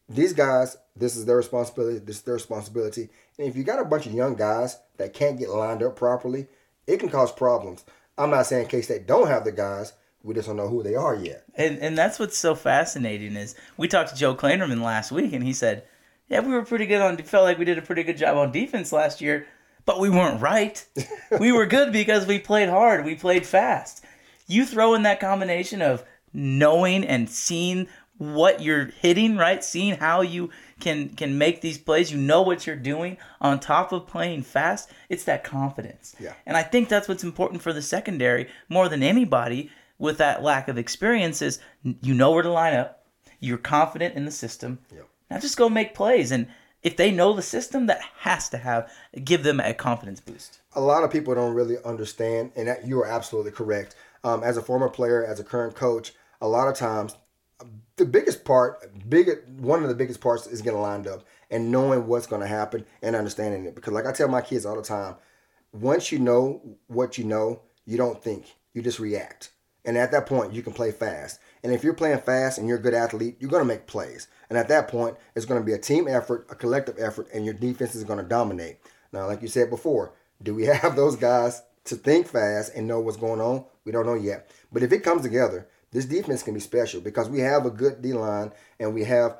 These 0.08 0.32
guys, 0.32 0.76
this 0.94 1.16
is 1.16 1.24
their 1.24 1.36
responsibility. 1.36 1.98
This 1.98 2.16
is 2.16 2.22
their 2.22 2.34
responsibility. 2.34 3.08
And 3.38 3.48
if 3.48 3.56
you 3.56 3.64
got 3.64 3.80
a 3.80 3.84
bunch 3.84 4.06
of 4.06 4.12
young 4.12 4.34
guys 4.34 4.78
that 4.98 5.12
can't 5.12 5.38
get 5.38 5.50
lined 5.50 5.82
up 5.82 5.96
properly, 5.96 6.46
it 6.86 6.98
can 7.00 7.08
cause 7.08 7.32
problems. 7.32 7.84
I'm 8.16 8.30
not 8.30 8.46
saying 8.46 8.68
K 8.68 8.82
State 8.82 9.06
don't 9.06 9.28
have 9.28 9.44
the 9.44 9.52
guys, 9.52 9.92
we 10.26 10.34
just 10.34 10.48
don't 10.48 10.56
know 10.56 10.68
who 10.68 10.82
they 10.82 10.94
are 10.94 11.14
yet. 11.14 11.44
And 11.54 11.78
and 11.78 11.96
that's 11.96 12.18
what's 12.18 12.36
so 12.36 12.54
fascinating 12.54 13.36
is 13.36 13.54
we 13.76 13.88
talked 13.88 14.10
to 14.10 14.16
Joe 14.16 14.34
Klanderman 14.34 14.82
last 14.82 15.12
week, 15.12 15.32
and 15.32 15.44
he 15.44 15.52
said, 15.52 15.84
"Yeah, 16.28 16.40
we 16.40 16.52
were 16.52 16.64
pretty 16.64 16.86
good 16.86 17.00
on. 17.00 17.16
Felt 17.18 17.44
like 17.44 17.58
we 17.58 17.64
did 17.64 17.78
a 17.78 17.82
pretty 17.82 18.02
good 18.02 18.16
job 18.16 18.36
on 18.36 18.50
defense 18.50 18.92
last 18.92 19.20
year, 19.20 19.46
but 19.84 20.00
we 20.00 20.10
weren't 20.10 20.42
right. 20.42 20.84
we 21.40 21.52
were 21.52 21.66
good 21.66 21.92
because 21.92 22.26
we 22.26 22.38
played 22.38 22.68
hard. 22.68 23.04
We 23.04 23.14
played 23.14 23.46
fast. 23.46 24.04
You 24.48 24.66
throw 24.66 24.94
in 24.94 25.04
that 25.04 25.20
combination 25.20 25.80
of 25.80 26.04
knowing 26.32 27.04
and 27.04 27.30
seeing 27.30 27.88
what 28.18 28.62
you're 28.62 28.86
hitting, 28.86 29.36
right? 29.36 29.62
Seeing 29.62 29.96
how 29.96 30.22
you 30.22 30.50
can 30.80 31.10
can 31.10 31.38
make 31.38 31.60
these 31.60 31.78
plays, 31.78 32.10
you 32.10 32.18
know 32.18 32.42
what 32.42 32.66
you're 32.66 32.76
doing 32.76 33.18
on 33.40 33.60
top 33.60 33.92
of 33.92 34.06
playing 34.06 34.42
fast. 34.42 34.90
It's 35.08 35.24
that 35.24 35.44
confidence. 35.44 36.14
Yeah. 36.18 36.34
And 36.46 36.56
I 36.56 36.62
think 36.62 36.88
that's 36.88 37.08
what's 37.08 37.24
important 37.24 37.62
for 37.62 37.72
the 37.72 37.82
secondary 37.82 38.48
more 38.68 38.88
than 38.88 39.02
anybody 39.02 39.70
with 39.98 40.18
that 40.18 40.42
lack 40.42 40.68
of 40.68 40.78
experience 40.78 41.42
is 41.42 41.58
you 41.82 42.14
know 42.14 42.32
where 42.32 42.42
to 42.42 42.50
line 42.50 42.74
up, 42.74 43.04
you're 43.40 43.58
confident 43.58 44.14
in 44.14 44.24
the 44.24 44.30
system. 44.30 44.78
Yep. 44.94 45.08
Now 45.30 45.38
just 45.38 45.56
go 45.56 45.68
make 45.68 45.94
plays. 45.94 46.30
And 46.30 46.48
if 46.82 46.96
they 46.96 47.10
know 47.10 47.32
the 47.32 47.42
system, 47.42 47.86
that 47.86 48.00
has 48.20 48.48
to 48.50 48.58
have 48.58 48.92
give 49.24 49.42
them 49.42 49.60
a 49.60 49.74
confidence 49.74 50.20
boost. 50.20 50.60
A 50.74 50.80
lot 50.80 51.04
of 51.04 51.10
people 51.10 51.34
don't 51.34 51.54
really 51.54 51.76
understand, 51.84 52.52
and 52.54 52.68
that, 52.68 52.86
you 52.86 53.00
are 53.00 53.06
absolutely 53.06 53.52
correct. 53.52 53.96
Um, 54.24 54.42
as 54.42 54.56
a 54.56 54.62
former 54.62 54.88
player, 54.88 55.24
as 55.24 55.40
a 55.40 55.44
current 55.44 55.74
coach, 55.74 56.12
a 56.40 56.48
lot 56.48 56.68
of 56.68 56.74
times 56.74 57.16
the 57.96 58.04
biggest 58.04 58.44
part, 58.44 58.90
big 59.08 59.30
one 59.58 59.82
of 59.82 59.88
the 59.88 59.94
biggest 59.94 60.20
parts 60.20 60.46
is 60.46 60.62
getting 60.62 60.80
lined 60.80 61.06
up 61.06 61.24
and 61.50 61.70
knowing 61.70 62.06
what's 62.06 62.26
going 62.26 62.42
to 62.42 62.46
happen 62.46 62.84
and 63.02 63.16
understanding 63.16 63.64
it. 63.64 63.74
Because 63.74 63.92
like 63.92 64.06
I 64.06 64.12
tell 64.12 64.28
my 64.28 64.42
kids 64.42 64.66
all 64.66 64.76
the 64.76 64.82
time, 64.82 65.16
once 65.72 66.12
you 66.12 66.18
know 66.18 66.60
what 66.88 67.16
you 67.16 67.24
know, 67.24 67.62
you 67.86 67.96
don't 67.96 68.22
think, 68.22 68.54
you 68.74 68.82
just 68.82 68.98
react. 68.98 69.50
And 69.84 69.96
at 69.96 70.10
that 70.10 70.26
point, 70.26 70.52
you 70.52 70.62
can 70.62 70.72
play 70.72 70.90
fast. 70.90 71.38
And 71.62 71.72
if 71.72 71.84
you're 71.84 71.94
playing 71.94 72.18
fast 72.18 72.58
and 72.58 72.68
you're 72.68 72.78
a 72.78 72.82
good 72.82 72.92
athlete, 72.92 73.36
you're 73.38 73.50
going 73.50 73.62
to 73.62 73.68
make 73.68 73.86
plays. 73.86 74.26
And 74.50 74.58
at 74.58 74.68
that 74.68 74.88
point, 74.88 75.16
it's 75.34 75.46
going 75.46 75.60
to 75.60 75.64
be 75.64 75.72
a 75.72 75.78
team 75.78 76.08
effort, 76.08 76.46
a 76.50 76.56
collective 76.56 76.96
effort, 76.98 77.28
and 77.32 77.44
your 77.44 77.54
defense 77.54 77.94
is 77.94 78.04
going 78.04 78.18
to 78.18 78.24
dominate. 78.24 78.78
Now, 79.12 79.26
like 79.26 79.42
you 79.42 79.48
said 79.48 79.70
before, 79.70 80.12
do 80.42 80.54
we 80.54 80.64
have 80.66 80.96
those 80.96 81.16
guys 81.16 81.62
to 81.84 81.94
think 81.94 82.26
fast 82.26 82.74
and 82.74 82.86
know 82.86 83.00
what's 83.00 83.16
going 83.16 83.40
on? 83.40 83.64
We 83.84 83.92
don't 83.92 84.06
know 84.06 84.14
yet. 84.14 84.50
But 84.72 84.82
if 84.82 84.92
it 84.92 85.04
comes 85.04 85.22
together, 85.22 85.68
this 85.92 86.04
defense 86.04 86.42
can 86.42 86.54
be 86.54 86.60
special 86.60 87.00
because 87.00 87.28
we 87.28 87.40
have 87.40 87.66
a 87.66 87.70
good 87.70 88.02
D 88.02 88.12
line 88.12 88.52
and 88.78 88.94
we 88.94 89.04
have 89.04 89.38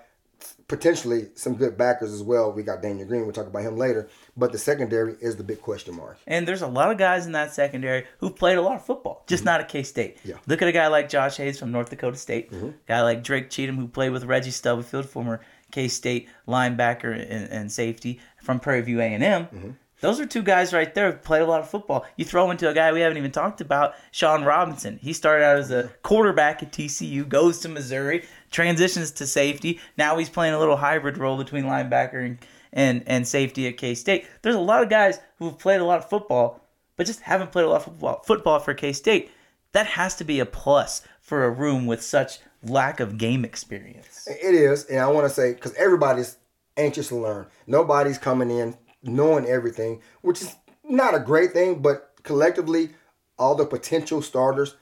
potentially 0.69 1.29
some 1.35 1.55
good 1.55 1.77
backers 1.77 2.13
as 2.13 2.23
well. 2.23 2.53
We 2.53 2.63
got 2.63 2.83
Daniel 2.83 3.07
Green. 3.07 3.23
We'll 3.23 3.33
talk 3.33 3.47
about 3.47 3.63
him 3.63 3.77
later. 3.77 4.09
But 4.37 4.53
the 4.53 4.59
secondary 4.59 5.17
is 5.21 5.37
the 5.37 5.45
big 5.45 5.61
question 5.61 5.97
mark. 5.97 6.19
And 6.27 6.47
there's 6.47 6.63
a 6.63 6.67
lot 6.67 6.91
of 6.91 6.99
guys 6.99 7.27
in 7.27 7.33
that 7.33 7.55
secondary 7.55 8.05
who've 8.19 8.35
played 8.35 8.59
a 8.59 8.63
lot 8.63 8.77
of 8.77 8.85
football, 8.85 9.25
just 9.27 9.43
mm-hmm. 9.43 9.47
not 9.47 9.61
at 9.61 9.69
K 9.69 9.83
State. 9.83 10.19
Yeah. 10.25 10.37
Look 10.47 10.63
at 10.63 10.69
a 10.69 10.73
guy 10.73 10.89
like 10.89 11.09
Josh 11.09 11.37
Hayes 11.37 11.59
from 11.59 11.73
North 11.73 11.91
Dakota 11.91 12.17
State. 12.17 12.51
Mm-hmm. 12.51 12.71
guy 12.87 13.03
like 13.03 13.23
Drake 13.23 13.51
Cheatham 13.51 13.77
who 13.77 13.89
played 13.89 14.11
with 14.11 14.25
Reggie 14.25 14.51
Stubblefield, 14.51 15.09
former 15.09 15.41
K 15.71 15.89
State 15.89 16.29
linebacker 16.47 17.13
and, 17.13 17.51
and, 17.51 17.73
safety. 17.73 18.21
from 18.43 18.61
Prairie 18.61 18.83
View 18.83 19.01
A 19.01 19.05
and 19.05 19.23
M. 19.23 19.77
Those 20.01 20.21
are 20.21 20.27
two 20.27 20.43
guys 20.43 20.75
right 20.75 20.95
there 20.95 21.13
who 21.13 21.19
played 21.19 21.43
a 21.43 21.47
lot 21.47 21.61
of 21.61 21.71
football. 21.71 22.05
You 22.17 22.25
throw 22.25 22.51
into 22.51 22.69
a 22.69 22.75
guy 22.75 22.93
we 22.93 23.01
haven't 23.01 23.17
even 23.17 23.31
talked 23.31 23.61
about, 23.61 23.95
Sean 24.11 24.45
Robinson. 24.45 24.99
He 25.01 25.13
started 25.13 25.45
out 25.45 25.57
as 25.57 25.71
a 25.71 25.91
quarterback 26.03 26.63
at 26.63 26.73
TCU, 26.73 27.27
goes 27.27 27.61
to 27.61 27.69
Missouri, 27.69 28.25
transitions 28.51 29.11
to 29.13 29.27
safety. 29.27 29.81
Now 29.97 30.19
he's 30.19 30.29
playing 30.29 30.55
a 30.55 30.59
little 30.59 30.77
hybrid 30.77 31.17
role 31.17 31.37
between 31.39 31.65
linebacker 31.65 32.25
and 32.25 32.39
and, 32.73 33.03
and 33.07 33.27
safety 33.27 33.67
at 33.69 33.79
K 33.79 33.95
State. 33.95 34.27
There's 34.43 34.55
a 34.55 34.61
lot 34.61 34.83
of 34.83 34.91
guys 34.91 35.19
who've 35.39 35.59
played 35.59 35.81
a 35.81 35.85
lot 35.85 35.99
of 35.99 36.11
football, 36.11 36.61
but 36.97 37.07
just 37.07 37.21
haven't 37.21 37.51
played 37.51 37.65
a 37.65 37.69
lot 37.69 37.77
of 37.77 37.85
football, 37.85 38.23
football 38.25 38.59
for 38.61 38.75
K 38.75 38.93
State. 38.93 39.31
That 39.73 39.87
has 39.87 40.15
to 40.17 40.25
be 40.25 40.41
a 40.41 40.47
plus 40.47 41.03
for 41.21 41.45
a 41.45 41.51
room 41.51 41.87
with 41.87 42.03
such 42.03 42.39
lack 42.63 43.01
of 43.01 43.17
game 43.17 43.45
experience. 43.45 44.29
It 44.29 44.55
is, 44.55 44.85
and 44.85 45.01
I 45.01 45.09
want 45.09 45.27
to 45.27 45.33
say 45.33 45.55
because 45.55 45.75
everybody's 45.75 46.37
anxious 46.77 47.09
to 47.09 47.17
learn. 47.17 47.47
Nobody's 47.67 48.19
coming 48.19 48.51
in 48.51 48.77
knowing 49.07 49.47
everything, 49.47 50.01
which 50.23 50.43
is 50.43 50.57
not 50.85 51.15
a 51.15 51.21
great 51.21 51.53
thing. 51.53 51.81
But 51.81 52.13
collectively, 52.23 52.91
all 53.39 53.55
the 53.55 53.67
potential 53.67 54.23
starters 54.23 54.77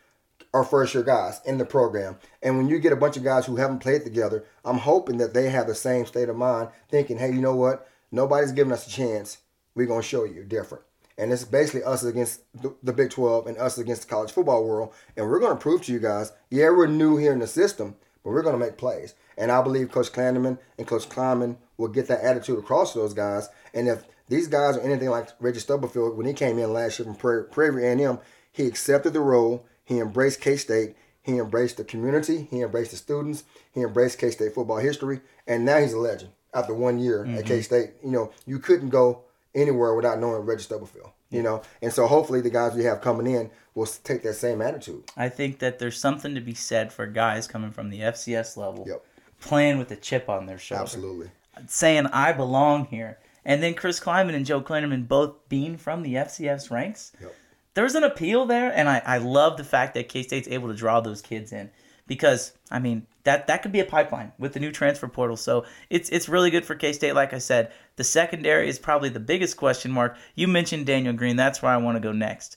are 0.52 0.64
first 0.64 0.94
year 0.94 1.02
guys 1.02 1.40
in 1.44 1.58
the 1.58 1.64
program. 1.64 2.16
And 2.42 2.56
when 2.56 2.68
you 2.68 2.78
get 2.78 2.92
a 2.92 2.96
bunch 2.96 3.16
of 3.16 3.24
guys 3.24 3.46
who 3.46 3.56
haven't 3.56 3.80
played 3.80 4.04
together, 4.04 4.44
I'm 4.64 4.78
hoping 4.78 5.18
that 5.18 5.34
they 5.34 5.50
have 5.50 5.66
the 5.66 5.74
same 5.74 6.06
state 6.06 6.28
of 6.28 6.36
mind, 6.36 6.68
thinking, 6.88 7.18
hey, 7.18 7.32
you 7.32 7.40
know 7.40 7.56
what? 7.56 7.88
Nobody's 8.12 8.52
giving 8.52 8.72
us 8.72 8.86
a 8.86 8.90
chance. 8.90 9.38
We're 9.74 9.86
gonna 9.86 10.02
show 10.02 10.24
you 10.24 10.44
different. 10.44 10.84
And 11.16 11.32
it's 11.32 11.44
basically 11.44 11.84
us 11.84 12.02
against 12.02 12.40
the, 12.60 12.74
the 12.82 12.92
Big 12.92 13.10
12 13.10 13.46
and 13.46 13.58
us 13.58 13.78
against 13.78 14.02
the 14.02 14.08
college 14.08 14.32
football 14.32 14.64
world. 14.64 14.92
And 15.16 15.28
we're 15.28 15.38
going 15.38 15.56
to 15.56 15.62
prove 15.62 15.82
to 15.82 15.92
you 15.92 16.00
guys, 16.00 16.32
yeah, 16.50 16.70
we're 16.70 16.88
new 16.88 17.16
here 17.16 17.32
in 17.32 17.38
the 17.38 17.46
system, 17.46 17.94
but 18.22 18.30
we're 18.30 18.42
going 18.42 18.58
to 18.58 18.64
make 18.64 18.76
plays. 18.76 19.14
And 19.38 19.52
I 19.52 19.62
believe 19.62 19.92
Coach 19.92 20.12
Klanderman 20.12 20.58
and 20.76 20.86
Coach 20.86 21.08
Klieman 21.08 21.56
will 21.76 21.88
get 21.88 22.08
that 22.08 22.22
attitude 22.22 22.58
across 22.58 22.92
to 22.92 22.98
those 22.98 23.14
guys. 23.14 23.48
And 23.72 23.88
if 23.88 24.02
these 24.28 24.48
guys 24.48 24.76
are 24.76 24.80
anything 24.80 25.10
like 25.10 25.28
Reggie 25.40 25.60
Stubblefield, 25.60 26.16
when 26.16 26.26
he 26.26 26.32
came 26.32 26.58
in 26.58 26.72
last 26.72 26.98
year 26.98 27.06
from 27.06 27.16
Prairie, 27.16 27.44
Prairie 27.44 27.86
A&M, 27.86 28.18
he 28.50 28.66
accepted 28.66 29.12
the 29.12 29.20
role. 29.20 29.66
He 29.84 29.98
embraced 29.98 30.40
K-State. 30.40 30.96
He 31.22 31.38
embraced 31.38 31.76
the 31.76 31.84
community. 31.84 32.46
He 32.50 32.60
embraced 32.60 32.92
the 32.92 32.96
students. 32.96 33.44
He 33.72 33.80
embraced 33.80 34.18
K-State 34.18 34.54
football 34.54 34.78
history. 34.78 35.20
And 35.46 35.64
now 35.64 35.78
he's 35.78 35.92
a 35.92 35.98
legend 35.98 36.32
after 36.54 36.74
one 36.74 36.98
year 36.98 37.24
at 37.24 37.28
mm-hmm. 37.28 37.46
K-State. 37.46 37.90
You 38.02 38.10
know, 38.10 38.32
you 38.46 38.58
couldn't 38.58 38.90
go 38.90 39.22
anywhere 39.54 39.94
without 39.94 40.20
knowing 40.20 40.42
Reggie 40.42 40.62
Stubblefield. 40.62 41.10
You 41.30 41.42
know, 41.42 41.62
and 41.82 41.92
so 41.92 42.06
hopefully 42.06 42.40
the 42.40 42.50
guys 42.50 42.74
we 42.74 42.84
have 42.84 43.00
coming 43.00 43.26
in 43.26 43.50
will 43.74 43.86
take 43.86 44.22
that 44.22 44.34
same 44.34 44.62
attitude. 44.62 45.02
I 45.16 45.28
think 45.28 45.58
that 45.58 45.80
there's 45.80 45.98
something 45.98 46.32
to 46.36 46.40
be 46.40 46.54
said 46.54 46.92
for 46.92 47.08
guys 47.08 47.48
coming 47.48 47.72
from 47.72 47.90
the 47.90 48.00
FCS 48.00 48.56
level, 48.56 48.84
Yep. 48.86 49.04
playing 49.40 49.78
with 49.78 49.90
a 49.90 49.96
chip 49.96 50.28
on 50.28 50.46
their 50.46 50.58
shoulder, 50.58 50.82
Absolutely. 50.82 51.30
saying 51.66 52.06
I 52.06 52.32
belong 52.32 52.84
here. 52.84 53.18
And 53.44 53.62
then 53.62 53.74
Chris 53.74 54.00
Klieman 54.00 54.34
and 54.34 54.46
Joe 54.46 54.60
Klanderman 54.60 55.06
both 55.06 55.48
being 55.48 55.76
from 55.76 56.02
the 56.02 56.14
FCS 56.14 56.70
ranks. 56.70 57.12
Yep. 57.20 57.34
There's 57.74 57.94
an 57.94 58.04
appeal 58.04 58.46
there, 58.46 58.72
and 58.72 58.88
I, 58.88 59.02
I 59.04 59.18
love 59.18 59.56
the 59.56 59.64
fact 59.64 59.94
that 59.94 60.08
K 60.08 60.22
State's 60.22 60.48
able 60.48 60.68
to 60.68 60.74
draw 60.74 61.00
those 61.00 61.20
kids 61.20 61.52
in 61.52 61.70
because 62.06 62.52
I 62.70 62.78
mean 62.78 63.06
that 63.24 63.46
that 63.46 63.62
could 63.62 63.72
be 63.72 63.80
a 63.80 63.84
pipeline 63.84 64.32
with 64.38 64.52
the 64.52 64.60
new 64.60 64.70
transfer 64.70 65.08
portal. 65.08 65.36
So 65.36 65.64
it's 65.90 66.08
it's 66.10 66.28
really 66.28 66.50
good 66.50 66.64
for 66.64 66.74
K 66.74 66.92
State. 66.92 67.14
Like 67.14 67.32
I 67.32 67.38
said, 67.38 67.72
the 67.96 68.04
secondary 68.04 68.68
is 68.68 68.78
probably 68.78 69.08
the 69.08 69.20
biggest 69.20 69.56
question 69.56 69.90
mark. 69.90 70.16
You 70.34 70.48
mentioned 70.48 70.86
Daniel 70.86 71.14
Green. 71.14 71.36
That's 71.36 71.62
where 71.62 71.72
I 71.72 71.76
want 71.78 71.96
to 71.96 72.00
go 72.00 72.12
next. 72.12 72.56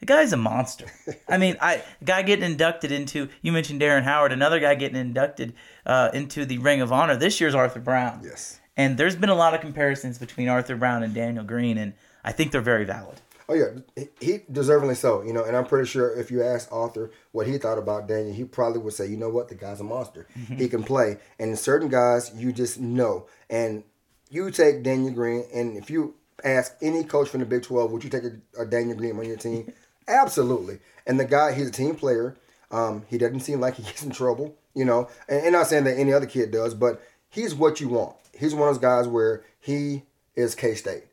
The 0.00 0.06
guy's 0.06 0.32
a 0.32 0.38
monster. 0.38 0.86
I 1.28 1.36
mean, 1.36 1.56
I 1.60 1.82
guy 2.02 2.22
getting 2.22 2.44
inducted 2.44 2.90
into. 2.90 3.28
You 3.42 3.52
mentioned 3.52 3.80
Darren 3.80 4.02
Howard. 4.02 4.32
Another 4.32 4.58
guy 4.58 4.74
getting 4.74 4.96
inducted 4.98 5.54
uh, 5.84 6.10
into 6.14 6.46
the 6.46 6.58
Ring 6.58 6.80
of 6.80 6.90
Honor 6.90 7.16
this 7.16 7.40
year's 7.40 7.54
Arthur 7.54 7.80
Brown. 7.80 8.22
Yes. 8.24 8.59
And 8.76 8.96
there's 8.96 9.16
been 9.16 9.28
a 9.28 9.34
lot 9.34 9.54
of 9.54 9.60
comparisons 9.60 10.18
between 10.18 10.48
Arthur 10.48 10.76
Brown 10.76 11.02
and 11.02 11.14
Daniel 11.14 11.44
Green, 11.44 11.76
and 11.76 11.92
I 12.24 12.32
think 12.32 12.52
they're 12.52 12.60
very 12.60 12.84
valid. 12.84 13.20
Oh 13.48 13.54
yeah, 13.54 14.04
he- 14.20 14.38
deservingly 14.50 14.96
so. 14.96 15.22
You 15.22 15.32
know, 15.32 15.42
and 15.44 15.56
I'm 15.56 15.66
pretty 15.66 15.88
sure 15.88 16.16
if 16.16 16.30
you 16.30 16.42
ask 16.42 16.68
Arthur 16.70 17.10
what 17.32 17.48
he 17.48 17.58
thought 17.58 17.78
about 17.78 18.06
Daniel, 18.06 18.32
he 18.32 18.44
probably 18.44 18.80
would 18.80 18.94
say, 18.94 19.06
you 19.08 19.16
know 19.16 19.28
what, 19.28 19.48
the 19.48 19.56
guy's 19.56 19.80
a 19.80 19.84
monster. 19.84 20.28
He 20.56 20.68
can 20.68 20.84
play, 20.84 21.18
and 21.38 21.58
certain 21.58 21.88
guys 21.88 22.30
you 22.34 22.52
just 22.52 22.78
know. 22.78 23.26
And 23.50 23.82
you 24.30 24.50
take 24.52 24.84
Daniel 24.84 25.12
Green, 25.12 25.44
and 25.52 25.76
if 25.76 25.90
you 25.90 26.14
ask 26.44 26.76
any 26.80 27.02
coach 27.02 27.28
from 27.28 27.40
the 27.40 27.46
Big 27.46 27.64
12, 27.64 27.90
would 27.90 28.04
you 28.04 28.10
take 28.10 28.22
a, 28.24 28.62
a 28.62 28.64
Daniel 28.64 28.96
Green 28.96 29.18
on 29.18 29.26
your 29.26 29.36
team? 29.36 29.72
Absolutely. 30.08 30.78
And 31.06 31.18
the 31.18 31.24
guy, 31.24 31.52
he's 31.52 31.68
a 31.68 31.72
team 31.72 31.96
player. 31.96 32.36
Um, 32.70 33.04
he 33.08 33.18
doesn't 33.18 33.40
seem 33.40 33.60
like 33.60 33.74
he 33.74 33.82
gets 33.82 34.04
in 34.04 34.10
trouble. 34.10 34.54
You 34.74 34.84
know, 34.84 35.08
and, 35.28 35.42
and 35.42 35.52
not 35.52 35.66
saying 35.66 35.82
that 35.84 35.98
any 35.98 36.12
other 36.12 36.26
kid 36.26 36.52
does, 36.52 36.74
but 36.74 37.02
he's 37.28 37.52
what 37.54 37.80
you 37.80 37.88
want. 37.88 38.14
He's 38.40 38.54
one 38.54 38.68
of 38.68 38.74
those 38.74 38.82
guys 38.82 39.06
where 39.06 39.44
he 39.60 40.04
is 40.34 40.54
K 40.54 40.74
State. 40.74 41.04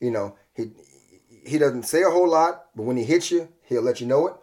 You 0.00 0.10
know, 0.10 0.36
he 0.54 0.70
he 1.44 1.58
doesn't 1.58 1.84
say 1.84 2.02
a 2.02 2.10
whole 2.10 2.28
lot, 2.28 2.66
but 2.74 2.84
when 2.84 2.96
he 2.96 3.04
hits 3.04 3.30
you, 3.30 3.48
he'll 3.62 3.82
let 3.82 4.00
you 4.00 4.06
know 4.06 4.26
it, 4.28 4.34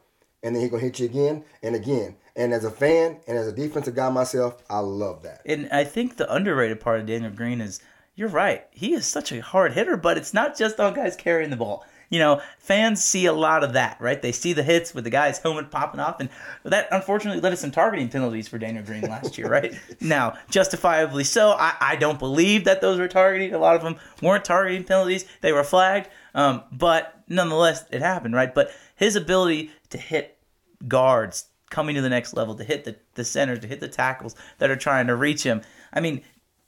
and 0.43 0.55
then 0.55 0.61
he's 0.61 0.69
gonna 0.69 0.83
hit 0.83 0.99
you 0.99 1.05
again 1.05 1.43
and 1.61 1.75
again. 1.75 2.15
And 2.35 2.53
as 2.53 2.65
a 2.65 2.71
fan 2.71 3.19
and 3.27 3.37
as 3.37 3.47
a 3.47 3.51
defensive 3.51 3.95
guy 3.95 4.09
myself, 4.09 4.61
I 4.69 4.79
love 4.79 5.23
that. 5.23 5.41
And 5.45 5.69
I 5.71 5.83
think 5.83 6.17
the 6.17 6.31
underrated 6.33 6.79
part 6.79 6.99
of 6.99 7.05
Daniel 7.05 7.31
Green 7.31 7.61
is 7.61 7.79
you're 8.15 8.29
right. 8.29 8.65
He 8.71 8.93
is 8.93 9.05
such 9.05 9.31
a 9.31 9.41
hard 9.41 9.73
hitter, 9.73 9.97
but 9.97 10.17
it's 10.17 10.33
not 10.33 10.57
just 10.57 10.79
on 10.79 10.93
guys 10.93 11.15
carrying 11.15 11.49
the 11.49 11.55
ball. 11.55 11.85
You 12.13 12.19
know, 12.19 12.43
fans 12.59 13.03
see 13.03 13.25
a 13.25 13.33
lot 13.33 13.63
of 13.63 13.73
that, 13.73 13.97
right? 13.99 14.21
They 14.21 14.31
see 14.31 14.53
the 14.53 14.61
hits 14.61 14.93
with 14.93 15.03
the 15.03 15.09
guy's 15.09 15.39
helmet 15.39 15.71
popping 15.71 15.99
off, 15.99 16.19
and 16.19 16.29
that 16.61 16.87
unfortunately 16.91 17.41
led 17.41 17.49
to 17.49 17.57
some 17.57 17.71
targeting 17.71 18.07
penalties 18.07 18.47
for 18.47 18.59
Daniel 18.59 18.83
Green 18.83 19.01
last 19.01 19.35
year, 19.35 19.49
right? 19.49 19.73
now, 19.99 20.37
justifiably 20.47 21.23
so. 21.23 21.53
I, 21.53 21.73
I 21.81 21.95
don't 21.95 22.19
believe 22.19 22.65
that 22.65 22.81
those 22.81 22.99
were 22.99 23.07
targeting. 23.07 23.55
A 23.55 23.57
lot 23.57 23.75
of 23.75 23.81
them 23.81 23.95
weren't 24.21 24.45
targeting 24.45 24.83
penalties. 24.83 25.25
They 25.41 25.53
were 25.53 25.63
flagged, 25.63 26.07
um, 26.35 26.61
but 26.71 27.19
nonetheless, 27.27 27.83
it 27.89 28.03
happened, 28.03 28.35
right? 28.35 28.53
But 28.53 28.71
his 28.95 29.15
ability 29.15 29.71
to 29.89 29.97
hit 29.97 30.37
guards 30.87 31.45
coming 31.71 31.95
to 31.95 32.01
the 32.01 32.09
next 32.09 32.35
level, 32.35 32.53
to 32.53 32.63
hit 32.63 32.83
the, 32.83 32.95
the 33.15 33.25
centers, 33.25 33.57
to 33.61 33.67
hit 33.67 33.79
the 33.79 33.87
tackles 33.87 34.35
that 34.59 34.69
are 34.69 34.75
trying 34.75 35.07
to 35.07 35.15
reach 35.15 35.41
him. 35.41 35.63
I 35.91 35.99
mean, 35.99 36.21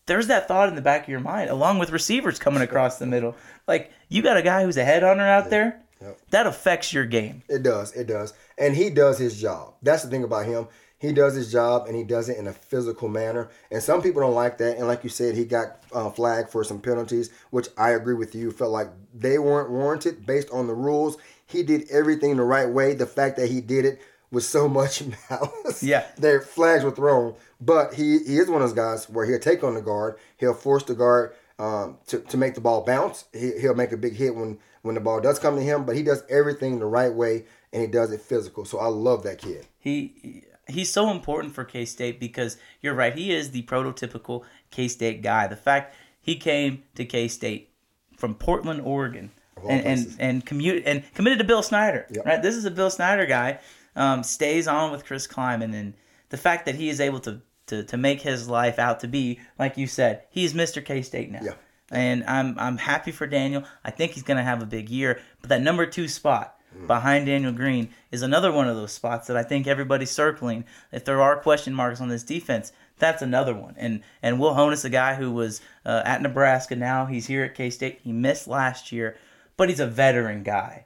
there's 0.07 0.27
that 0.27 0.47
thought 0.47 0.69
in 0.69 0.75
the 0.75 0.81
back 0.81 1.03
of 1.03 1.09
your 1.09 1.19
mind, 1.19 1.49
along 1.49 1.79
with 1.79 1.91
receivers 1.91 2.39
coming 2.39 2.61
across 2.61 2.97
the 2.99 3.05
middle. 3.05 3.35
Like, 3.67 3.91
you 4.09 4.21
got 4.21 4.37
a 4.37 4.41
guy 4.43 4.63
who's 4.63 4.77
a 4.77 4.83
headhunter 4.85 5.27
out 5.27 5.49
there, 5.49 5.81
Yep. 6.01 6.19
that 6.31 6.45
affects 6.47 6.93
your 6.93 7.05
game. 7.05 7.41
It 7.49 7.63
does, 7.63 7.93
it 7.93 8.05
does, 8.07 8.33
and 8.57 8.75
he 8.75 8.89
does 8.89 9.17
his 9.17 9.39
job. 9.39 9.73
That's 9.81 10.03
the 10.03 10.09
thing 10.09 10.23
about 10.23 10.45
him. 10.45 10.67
He 10.97 11.11
does 11.11 11.35
his 11.35 11.51
job, 11.51 11.87
and 11.87 11.95
he 11.95 12.03
does 12.03 12.29
it 12.29 12.37
in 12.37 12.47
a 12.47 12.53
physical 12.53 13.07
manner. 13.09 13.49
And 13.69 13.83
some 13.83 14.01
people 14.01 14.21
don't 14.21 14.33
like 14.33 14.57
that. 14.59 14.77
And 14.77 14.87
like 14.87 15.03
you 15.03 15.09
said, 15.09 15.35
he 15.35 15.43
got 15.45 15.83
uh, 15.93 16.09
flagged 16.09 16.49
for 16.49 16.63
some 16.63 16.79
penalties, 16.79 17.31
which 17.51 17.67
I 17.77 17.91
agree 17.91 18.13
with 18.13 18.33
you. 18.33 18.49
Felt 18.51 18.71
like 18.71 18.87
they 19.13 19.37
weren't 19.37 19.69
warranted 19.69 20.25
based 20.25 20.49
on 20.51 20.67
the 20.67 20.73
rules. 20.73 21.17
He 21.45 21.63
did 21.63 21.89
everything 21.91 22.37
the 22.37 22.43
right 22.43 22.67
way. 22.69 22.93
The 22.93 23.05
fact 23.05 23.35
that 23.37 23.49
he 23.51 23.61
did 23.61 23.85
it 23.85 24.01
with 24.31 24.43
so 24.43 24.67
much 24.67 25.03
malice, 25.29 25.83
Yeah. 25.83 26.05
their 26.17 26.41
flags 26.41 26.83
were 26.83 26.91
thrown. 26.91 27.35
But 27.61 27.93
he, 27.93 28.19
he 28.19 28.38
is 28.38 28.49
one 28.49 28.61
of 28.61 28.69
those 28.69 28.75
guys 28.75 29.09
where 29.09 29.25
he'll 29.25 29.39
take 29.39 29.63
on 29.63 29.75
the 29.75 29.81
guard. 29.81 30.15
He'll 30.38 30.53
force 30.53 30.83
the 30.83 30.93
guard 30.95 31.33
um, 31.57 31.97
to, 32.07 32.19
to 32.19 32.38
make 32.38 32.53
the 32.55 32.61
ball 32.61 32.81
bounce. 32.83 33.25
He, 33.33 33.53
he'll 33.59 33.75
make 33.75 33.91
a 33.91 33.97
big 33.97 34.15
hit 34.15 34.35
when, 34.35 34.59
when 34.81 34.95
the 34.95 35.01
ball 35.01 35.21
does 35.21 35.39
come 35.39 35.55
to 35.55 35.61
him. 35.61 35.85
But 35.85 35.95
he 35.95 36.03
does 36.03 36.23
everything 36.29 36.79
the 36.79 36.85
right 36.85 37.13
way 37.13 37.45
and 37.71 37.81
he 37.81 37.88
does 37.88 38.11
it 38.11 38.21
physical. 38.21 38.65
So 38.65 38.79
I 38.79 38.88
love 38.88 39.23
that 39.23 39.38
kid. 39.39 39.65
He 39.79 40.43
he's 40.67 40.91
so 40.91 41.11
important 41.11 41.53
for 41.53 41.63
K 41.63 41.85
State 41.85 42.19
because 42.19 42.57
you're 42.81 42.93
right. 42.95 43.13
He 43.13 43.31
is 43.31 43.51
the 43.51 43.61
prototypical 43.63 44.43
K 44.71 44.88
State 44.88 45.21
guy. 45.21 45.47
The 45.47 45.55
fact 45.55 45.95
he 46.21 46.35
came 46.35 46.83
to 46.95 47.05
K 47.05 47.27
State 47.27 47.69
from 48.17 48.33
Portland, 48.35 48.81
Oregon, 48.81 49.31
and 49.69 49.85
and 49.85 50.15
and 50.19 50.45
commute 50.45 50.83
and 50.85 51.03
committed 51.13 51.38
to 51.39 51.45
Bill 51.45 51.61
Snyder. 51.63 52.07
Yep. 52.11 52.25
Right. 52.25 52.41
This 52.41 52.55
is 52.55 52.65
a 52.65 52.71
Bill 52.71 52.89
Snyder 52.89 53.25
guy. 53.25 53.59
Um, 53.95 54.23
stays 54.23 54.67
on 54.67 54.91
with 54.91 55.05
Chris 55.05 55.25
Klieman, 55.27 55.73
and 55.73 55.93
the 56.29 56.38
fact 56.38 56.65
that 56.65 56.75
he 56.75 56.89
is 56.89 56.99
able 56.99 57.19
to 57.21 57.41
to 57.67 57.84
to 57.84 57.97
make 57.97 58.21
his 58.21 58.49
life 58.49 58.79
out 58.79 58.99
to 59.01 59.08
be 59.08 59.39
like 59.58 59.77
you 59.77 59.88
said, 59.88 60.23
he's 60.29 60.53
Mr. 60.53 60.84
K 60.84 61.01
State 61.01 61.31
now. 61.31 61.41
Yeah. 61.41 61.53
And 61.91 62.23
I'm 62.25 62.58
I'm 62.60 62.77
happy 62.77 63.12
for 63.12 63.27
Daniel. 63.27 63.63
I 63.84 63.91
think 63.91 64.13
he's 64.13 64.23
gonna 64.23 64.43
have 64.43 64.62
a 64.62 64.65
big 64.65 64.89
year. 64.89 65.19
But 65.41 65.49
that 65.49 65.62
number 65.62 65.86
two 65.86 66.08
spot 66.08 66.60
behind 66.88 67.25
Daniel 67.25 67.53
Green 67.53 67.89
is 68.12 68.21
another 68.21 68.51
one 68.51 68.67
of 68.67 68.75
those 68.75 68.91
spots 68.91 69.27
that 69.27 69.38
I 69.38 69.43
think 69.43 69.65
everybody's 69.65 70.12
circling. 70.12 70.65
If 70.91 71.05
there 71.05 71.21
are 71.21 71.39
question 71.39 71.73
marks 71.73 72.01
on 72.01 72.10
this 72.10 72.23
defense, 72.23 72.73
that's 72.97 73.21
another 73.21 73.53
one. 73.53 73.75
And 73.77 74.01
and 74.21 74.39
Will 74.39 74.53
Honas, 74.53 74.86
a 74.86 74.89
guy 74.89 75.15
who 75.15 75.31
was 75.31 75.62
uh, 75.86 76.01
at 76.05 76.21
Nebraska, 76.21 76.75
now 76.75 77.05
he's 77.05 77.27
here 77.27 77.43
at 77.43 77.55
K 77.55 77.69
State. 77.69 77.99
He 78.03 78.12
missed 78.12 78.47
last 78.47 78.91
year, 78.91 79.17
but 79.58 79.69
he's 79.69 79.79
a 79.79 79.88
veteran 79.88 80.43
guy. 80.43 80.86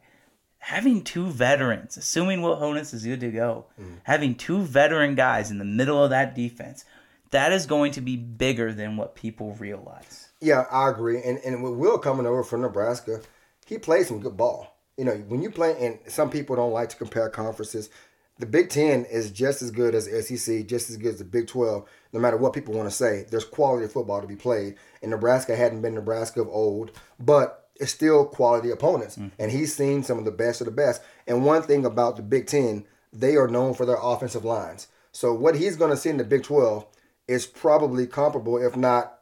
Having 0.60 1.04
two 1.04 1.28
veterans, 1.28 1.98
assuming 1.98 2.41
Will 2.41 2.58
Honas 2.58 2.93
is 2.93 3.06
good 3.06 3.22
to 3.22 3.32
go, 3.32 3.65
mm. 3.80 3.98
having 4.04 4.36
two 4.36 4.62
veteran 4.62 5.15
guys 5.15 5.52
in 5.52 5.58
the 5.58 5.65
middle 5.65 6.04
of 6.04 6.10
that 6.10 6.36
defense, 6.36 6.86
that 7.32 7.52
is 7.52 7.65
going 7.65 7.91
to 7.93 8.02
be 8.02 8.17
bigger 8.17 8.74
than 8.74 8.98
what 8.98 9.15
people 9.15 9.54
realize. 9.56 10.30
Yeah, 10.41 10.65
I 10.72 10.89
agree. 10.89 11.22
And 11.22 11.39
and 11.39 11.63
with 11.63 11.74
Will 11.74 11.98
coming 11.98 12.26
over 12.26 12.43
from 12.43 12.62
Nebraska, 12.62 13.22
he 13.65 13.78
plays 13.78 14.08
some 14.08 14.19
good 14.19 14.38
ball. 14.38 14.76
You 14.98 15.06
know, 15.06 15.15
when 15.28 15.41
you 15.41 15.52
play, 15.52 15.76
and 15.80 16.00
some 16.12 16.30
people 16.30 16.56
don't 16.56 16.74
like 16.74 16.89
to 16.89 16.98
compare 16.98 17.30
conferences. 17.30 17.89
the 18.38 18.45
Big 18.45 18.69
Ten 18.69 19.06
is 19.06 19.32
just 19.32 19.62
as 19.62 19.69
good 19.69 19.93
as 19.93 20.08
the 20.08 20.22
SEC, 20.22 20.65
just 20.65 20.89
as 20.89 20.98
good 20.98 21.13
as 21.13 21.19
the 21.19 21.26
Big 21.26 21.48
12, 21.48 21.86
no 22.13 22.19
matter 22.19 22.38
what 22.38 22.54
people 22.54 22.74
want 22.74 22.89
to 22.89 22.95
say. 22.95 23.26
There's 23.30 23.45
quality 23.45 23.86
of 23.86 23.91
football 23.91 24.22
to 24.22 24.28
be 24.28 24.36
played. 24.36 24.76
And 25.02 25.12
Nebraska 25.12 25.56
hadn't 25.56 25.82
been 25.82 25.95
Nebraska 25.95 26.41
of 26.41 26.48
old, 26.48 26.91
but 27.19 27.68
it's 27.80 27.92
still 27.92 28.26
quality 28.26 28.70
opponents. 28.70 29.15
Mm-hmm. 29.15 29.42
And 29.42 29.52
he's 29.52 29.76
seen 29.76 30.04
some 30.04 30.20
of 30.20 30.26
the 30.26 30.32
best 30.32 30.62
of 30.62 30.65
the 30.65 30.72
best. 30.72 31.02
And 31.28 31.46
one 31.46 31.62
thing 31.62 31.86
about 31.86 32.18
the 32.18 32.22
Big 32.22 32.48
Ten, 32.48 32.86
they 33.12 33.36
are 33.36 33.48
known 33.48 33.74
for 33.74 33.86
their 33.86 33.98
offensive 34.02 34.46
lines. 34.46 34.88
So 35.12 35.34
what 35.34 35.56
he's 35.56 35.76
going 35.76 35.92
to 35.92 35.98
see 35.98 36.10
in 36.10 36.18
the 36.18 36.24
Big 36.24 36.44
12 36.44 36.86
is 37.28 37.46
probably 37.46 38.06
comparable, 38.06 38.58
if 38.58 38.76
not 38.76 39.20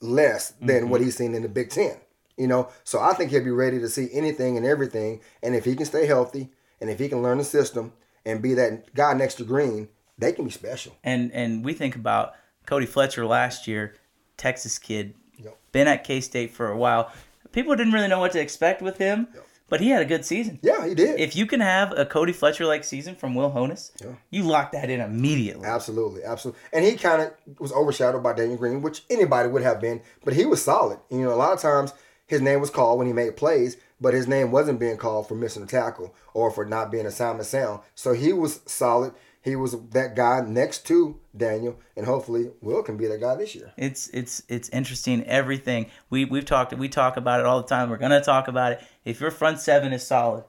less, 0.00 0.50
than 0.60 0.68
mm-hmm. 0.68 0.88
what 0.88 1.00
he's 1.00 1.16
seen 1.16 1.34
in 1.34 1.42
the 1.42 1.48
Big 1.48 1.70
Ten. 1.70 1.96
You 2.36 2.46
know, 2.46 2.68
so 2.84 3.00
I 3.00 3.14
think 3.14 3.30
he'll 3.30 3.42
be 3.42 3.50
ready 3.50 3.80
to 3.80 3.88
see 3.88 4.08
anything 4.12 4.56
and 4.56 4.64
everything. 4.64 5.20
And 5.42 5.56
if 5.56 5.64
he 5.64 5.74
can 5.74 5.86
stay 5.86 6.06
healthy, 6.06 6.50
and 6.80 6.88
if 6.88 6.98
he 6.98 7.08
can 7.08 7.22
learn 7.22 7.38
the 7.38 7.44
system 7.44 7.92
and 8.24 8.42
be 8.42 8.54
that 8.54 8.94
guy 8.94 9.12
next 9.12 9.34
to 9.34 9.44
Green, 9.44 9.88
they 10.16 10.32
can 10.32 10.44
be 10.44 10.50
special. 10.50 10.96
And 11.02 11.32
and 11.32 11.64
we 11.64 11.72
think 11.72 11.96
about 11.96 12.34
Cody 12.66 12.86
Fletcher 12.86 13.26
last 13.26 13.66
year, 13.66 13.94
Texas 14.36 14.78
kid, 14.78 15.14
yep. 15.36 15.58
been 15.72 15.88
at 15.88 16.04
K 16.04 16.20
State 16.20 16.52
for 16.52 16.70
a 16.70 16.76
while. 16.76 17.12
People 17.58 17.74
didn't 17.74 17.92
really 17.92 18.06
know 18.06 18.20
what 18.20 18.30
to 18.32 18.40
expect 18.40 18.82
with 18.82 18.98
him. 18.98 19.26
Yep. 19.34 19.46
But 19.68 19.80
he 19.80 19.88
had 19.88 20.00
a 20.00 20.04
good 20.04 20.24
season. 20.24 20.60
Yeah, 20.62 20.86
he 20.86 20.94
did. 20.94 21.18
If 21.18 21.34
you 21.34 21.44
can 21.44 21.58
have 21.58 21.92
a 21.98 22.06
Cody 22.06 22.32
Fletcher 22.32 22.64
like 22.66 22.84
season 22.84 23.16
from 23.16 23.34
Will 23.34 23.50
Honas, 23.50 23.90
yeah. 24.00 24.12
you 24.30 24.44
lock 24.44 24.70
that 24.70 24.88
in 24.88 25.00
immediately. 25.00 25.66
Absolutely, 25.66 26.22
absolutely. 26.22 26.60
And 26.72 26.84
he 26.84 26.94
kind 26.94 27.20
of 27.20 27.32
was 27.58 27.72
overshadowed 27.72 28.22
by 28.22 28.32
Daniel 28.32 28.56
Green, 28.56 28.80
which 28.80 29.02
anybody 29.10 29.48
would 29.48 29.62
have 29.62 29.80
been, 29.80 30.02
but 30.24 30.34
he 30.34 30.46
was 30.46 30.62
solid. 30.62 31.00
You 31.10 31.18
know, 31.18 31.34
a 31.34 31.34
lot 31.34 31.52
of 31.52 31.60
times 31.60 31.92
his 32.28 32.40
name 32.40 32.60
was 32.60 32.70
called 32.70 32.96
when 32.96 33.08
he 33.08 33.12
made 33.12 33.36
plays, 33.36 33.76
but 34.00 34.14
his 34.14 34.28
name 34.28 34.52
wasn't 34.52 34.78
being 34.78 34.98
called 34.98 35.26
for 35.26 35.34
missing 35.34 35.64
a 35.64 35.66
tackle 35.66 36.14
or 36.32 36.52
for 36.52 36.64
not 36.64 36.92
being 36.92 37.06
assignment 37.06 37.46
sound. 37.46 37.80
So 37.96 38.12
he 38.12 38.32
was 38.32 38.60
solid 38.66 39.14
he 39.42 39.56
was 39.56 39.76
that 39.90 40.16
guy 40.16 40.40
next 40.46 40.86
to 40.88 41.18
Daniel, 41.36 41.78
and 41.96 42.06
hopefully 42.06 42.50
Will 42.60 42.82
can 42.82 42.96
be 42.96 43.06
that 43.06 43.20
guy 43.20 43.36
this 43.36 43.54
year. 43.54 43.72
It's 43.76 44.08
it's 44.08 44.42
it's 44.48 44.68
interesting. 44.70 45.24
Everything 45.24 45.86
we 46.10 46.24
we've 46.24 46.44
talked 46.44 46.74
we 46.74 46.88
talk 46.88 47.16
about 47.16 47.40
it 47.40 47.46
all 47.46 47.62
the 47.62 47.68
time. 47.68 47.90
We're 47.90 47.98
gonna 47.98 48.22
talk 48.22 48.48
about 48.48 48.72
it. 48.72 48.82
If 49.04 49.20
your 49.20 49.30
front 49.30 49.60
seven 49.60 49.92
is 49.92 50.06
solid, 50.06 50.44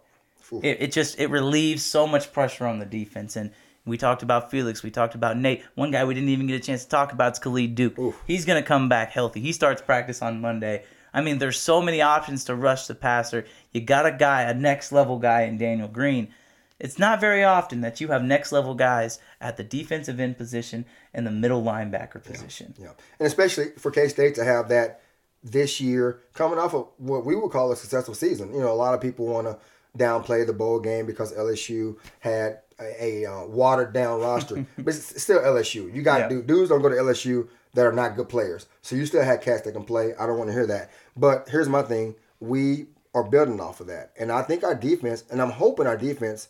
it, 0.63 0.81
it 0.81 0.91
just 0.91 1.19
it 1.19 1.29
relieves 1.29 1.83
so 1.83 2.07
much 2.07 2.33
pressure 2.33 2.65
on 2.65 2.79
the 2.79 2.85
defense. 2.85 3.35
And 3.35 3.51
we 3.85 3.97
talked 3.97 4.23
about 4.23 4.51
Felix. 4.51 4.83
We 4.83 4.91
talked 4.91 5.15
about 5.15 5.37
Nate. 5.37 5.63
One 5.75 5.91
guy 5.91 6.03
we 6.03 6.13
didn't 6.13 6.29
even 6.29 6.47
get 6.47 6.55
a 6.61 6.65
chance 6.65 6.83
to 6.83 6.89
talk 6.89 7.13
about 7.13 7.33
is 7.33 7.39
Khalid 7.39 7.75
Duke. 7.75 7.97
Oof. 7.99 8.21
He's 8.25 8.45
gonna 8.45 8.63
come 8.63 8.89
back 8.89 9.11
healthy. 9.11 9.39
He 9.39 9.51
starts 9.51 9.81
practice 9.81 10.21
on 10.21 10.41
Monday. 10.41 10.83
I 11.13 11.21
mean, 11.21 11.37
there's 11.37 11.59
so 11.59 11.81
many 11.81 12.01
options 12.01 12.43
to 12.45 12.55
rush 12.55 12.87
the 12.87 12.95
passer. 12.95 13.45
You 13.71 13.81
got 13.81 14.05
a 14.05 14.11
guy, 14.11 14.43
a 14.43 14.53
next 14.53 14.91
level 14.91 15.17
guy 15.17 15.43
in 15.43 15.57
Daniel 15.57 15.87
Green 15.87 16.33
it's 16.79 16.97
not 16.97 17.19
very 17.19 17.43
often 17.43 17.81
that 17.81 17.99
you 17.99 18.07
have 18.09 18.23
next 18.23 18.51
level 18.51 18.73
guys 18.73 19.19
at 19.41 19.57
the 19.57 19.63
defensive 19.63 20.19
end 20.19 20.37
position 20.37 20.85
and 21.13 21.27
the 21.27 21.31
middle 21.31 21.61
linebacker 21.61 22.23
position. 22.23 22.73
Yeah, 22.77 22.85
yeah. 22.85 22.91
and 23.19 23.27
especially 23.27 23.71
for 23.77 23.91
K 23.91 24.07
State 24.07 24.35
to 24.35 24.45
have 24.45 24.69
that 24.69 25.01
this 25.43 25.79
year, 25.79 26.21
coming 26.33 26.59
off 26.59 26.73
of 26.73 26.87
what 26.97 27.25
we 27.25 27.35
would 27.35 27.51
call 27.51 27.71
a 27.71 27.75
successful 27.75 28.13
season. 28.13 28.53
You 28.53 28.61
know, 28.61 28.71
a 28.71 28.75
lot 28.75 28.93
of 28.93 29.01
people 29.01 29.25
want 29.25 29.47
to 29.47 29.57
downplay 29.97 30.45
the 30.45 30.53
bowl 30.53 30.79
game 30.79 31.05
because 31.05 31.33
LSU 31.33 31.97
had 32.19 32.59
a, 32.79 33.23
a 33.23 33.25
uh, 33.25 33.45
watered 33.45 33.93
down 33.93 34.21
roster, 34.21 34.65
but 34.77 34.95
it's 34.95 35.21
still 35.21 35.39
LSU. 35.39 35.93
You 35.93 36.01
got 36.01 36.21
yeah. 36.21 36.29
do, 36.29 36.41
dudes 36.41 36.69
don't 36.69 36.81
go 36.81 36.89
to 36.89 36.95
LSU 36.95 37.47
that 37.73 37.85
are 37.85 37.93
not 37.93 38.15
good 38.15 38.29
players, 38.29 38.67
so 38.81 38.95
you 38.95 39.05
still 39.05 39.23
had 39.23 39.41
cats 39.41 39.63
that 39.63 39.73
can 39.73 39.83
play. 39.83 40.13
I 40.15 40.25
don't 40.25 40.37
want 40.37 40.49
to 40.49 40.53
hear 40.53 40.67
that. 40.67 40.91
But 41.17 41.49
here's 41.49 41.69
my 41.69 41.81
thing: 41.81 42.15
we 42.39 42.87
are 43.13 43.23
building 43.23 43.59
off 43.59 43.81
of 43.81 43.87
that, 43.87 44.11
and 44.17 44.31
I 44.31 44.43
think 44.43 44.63
our 44.63 44.75
defense, 44.75 45.23
and 45.29 45.41
I'm 45.41 45.51
hoping 45.51 45.87
our 45.87 45.97
defense 45.97 46.49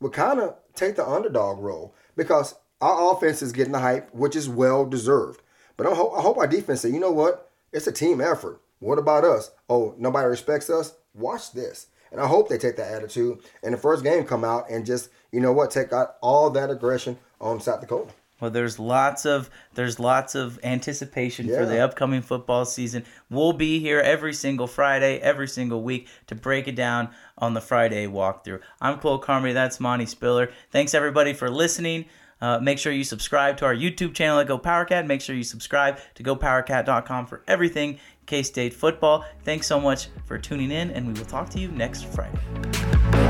would 0.00 0.12
kind 0.12 0.40
of 0.40 0.54
take 0.74 0.96
the 0.96 1.06
underdog 1.06 1.58
role 1.58 1.94
because 2.16 2.54
our 2.80 3.12
offense 3.12 3.42
is 3.42 3.52
getting 3.52 3.72
the 3.72 3.80
hype, 3.80 4.14
which 4.14 4.36
is 4.36 4.48
well 4.48 4.84
deserved. 4.84 5.42
But 5.76 5.86
I 5.86 5.94
hope, 5.94 6.12
I 6.16 6.20
hope 6.20 6.38
our 6.38 6.46
defense 6.46 6.82
say, 6.82 6.90
you 6.90 7.00
know 7.00 7.12
what? 7.12 7.50
It's 7.72 7.86
a 7.86 7.92
team 7.92 8.20
effort. 8.20 8.60
What 8.80 8.98
about 8.98 9.24
us? 9.24 9.50
Oh, 9.68 9.94
nobody 9.98 10.28
respects 10.28 10.70
us? 10.70 10.94
Watch 11.14 11.52
this. 11.52 11.88
And 12.10 12.20
I 12.20 12.26
hope 12.26 12.48
they 12.48 12.58
take 12.58 12.76
that 12.76 12.92
attitude 12.92 13.40
and 13.62 13.74
the 13.74 13.78
first 13.78 14.02
game 14.02 14.24
come 14.24 14.44
out 14.44 14.70
and 14.70 14.86
just, 14.86 15.10
you 15.30 15.40
know 15.40 15.52
what, 15.52 15.70
take 15.70 15.92
out 15.92 16.16
all 16.20 16.50
that 16.50 16.70
aggression 16.70 17.18
on 17.40 17.60
South 17.60 17.80
Dakota. 17.80 18.12
Well, 18.40 18.50
there's 18.50 18.78
lots 18.78 19.26
of 19.26 19.50
there's 19.74 19.98
lots 19.98 20.34
of 20.34 20.58
anticipation 20.62 21.46
yeah. 21.46 21.58
for 21.58 21.66
the 21.66 21.80
upcoming 21.80 22.22
football 22.22 22.64
season. 22.64 23.04
We'll 23.30 23.52
be 23.52 23.80
here 23.80 24.00
every 24.00 24.32
single 24.32 24.66
Friday, 24.66 25.18
every 25.18 25.48
single 25.48 25.82
week 25.82 26.08
to 26.28 26.34
break 26.34 26.68
it 26.68 26.76
down 26.76 27.10
on 27.36 27.54
the 27.54 27.60
Friday 27.60 28.06
walkthrough. 28.06 28.60
I'm 28.80 28.98
Cole 28.98 29.18
Carmody. 29.18 29.52
That's 29.52 29.80
Monty 29.80 30.06
Spiller. 30.06 30.50
Thanks 30.70 30.94
everybody 30.94 31.32
for 31.32 31.50
listening. 31.50 32.04
Uh, 32.40 32.60
make 32.60 32.78
sure 32.78 32.92
you 32.92 33.04
subscribe 33.04 33.56
to 33.56 33.64
our 33.64 33.74
YouTube 33.74 34.14
channel 34.14 34.38
at 34.38 34.46
Go 34.46 34.58
PowerCat. 34.58 35.06
Make 35.06 35.20
sure 35.20 35.34
you 35.34 35.42
subscribe 35.42 35.98
to 36.14 36.22
GoPowerCat.com 36.22 37.26
for 37.26 37.42
everything 37.48 37.98
K 38.26 38.42
State 38.42 38.74
football. 38.74 39.24
Thanks 39.42 39.66
so 39.66 39.80
much 39.80 40.08
for 40.24 40.38
tuning 40.38 40.70
in, 40.70 40.90
and 40.90 41.06
we 41.06 41.14
will 41.14 41.26
talk 41.26 41.48
to 41.50 41.58
you 41.58 41.68
next 41.68 42.04
Friday. 42.04 43.27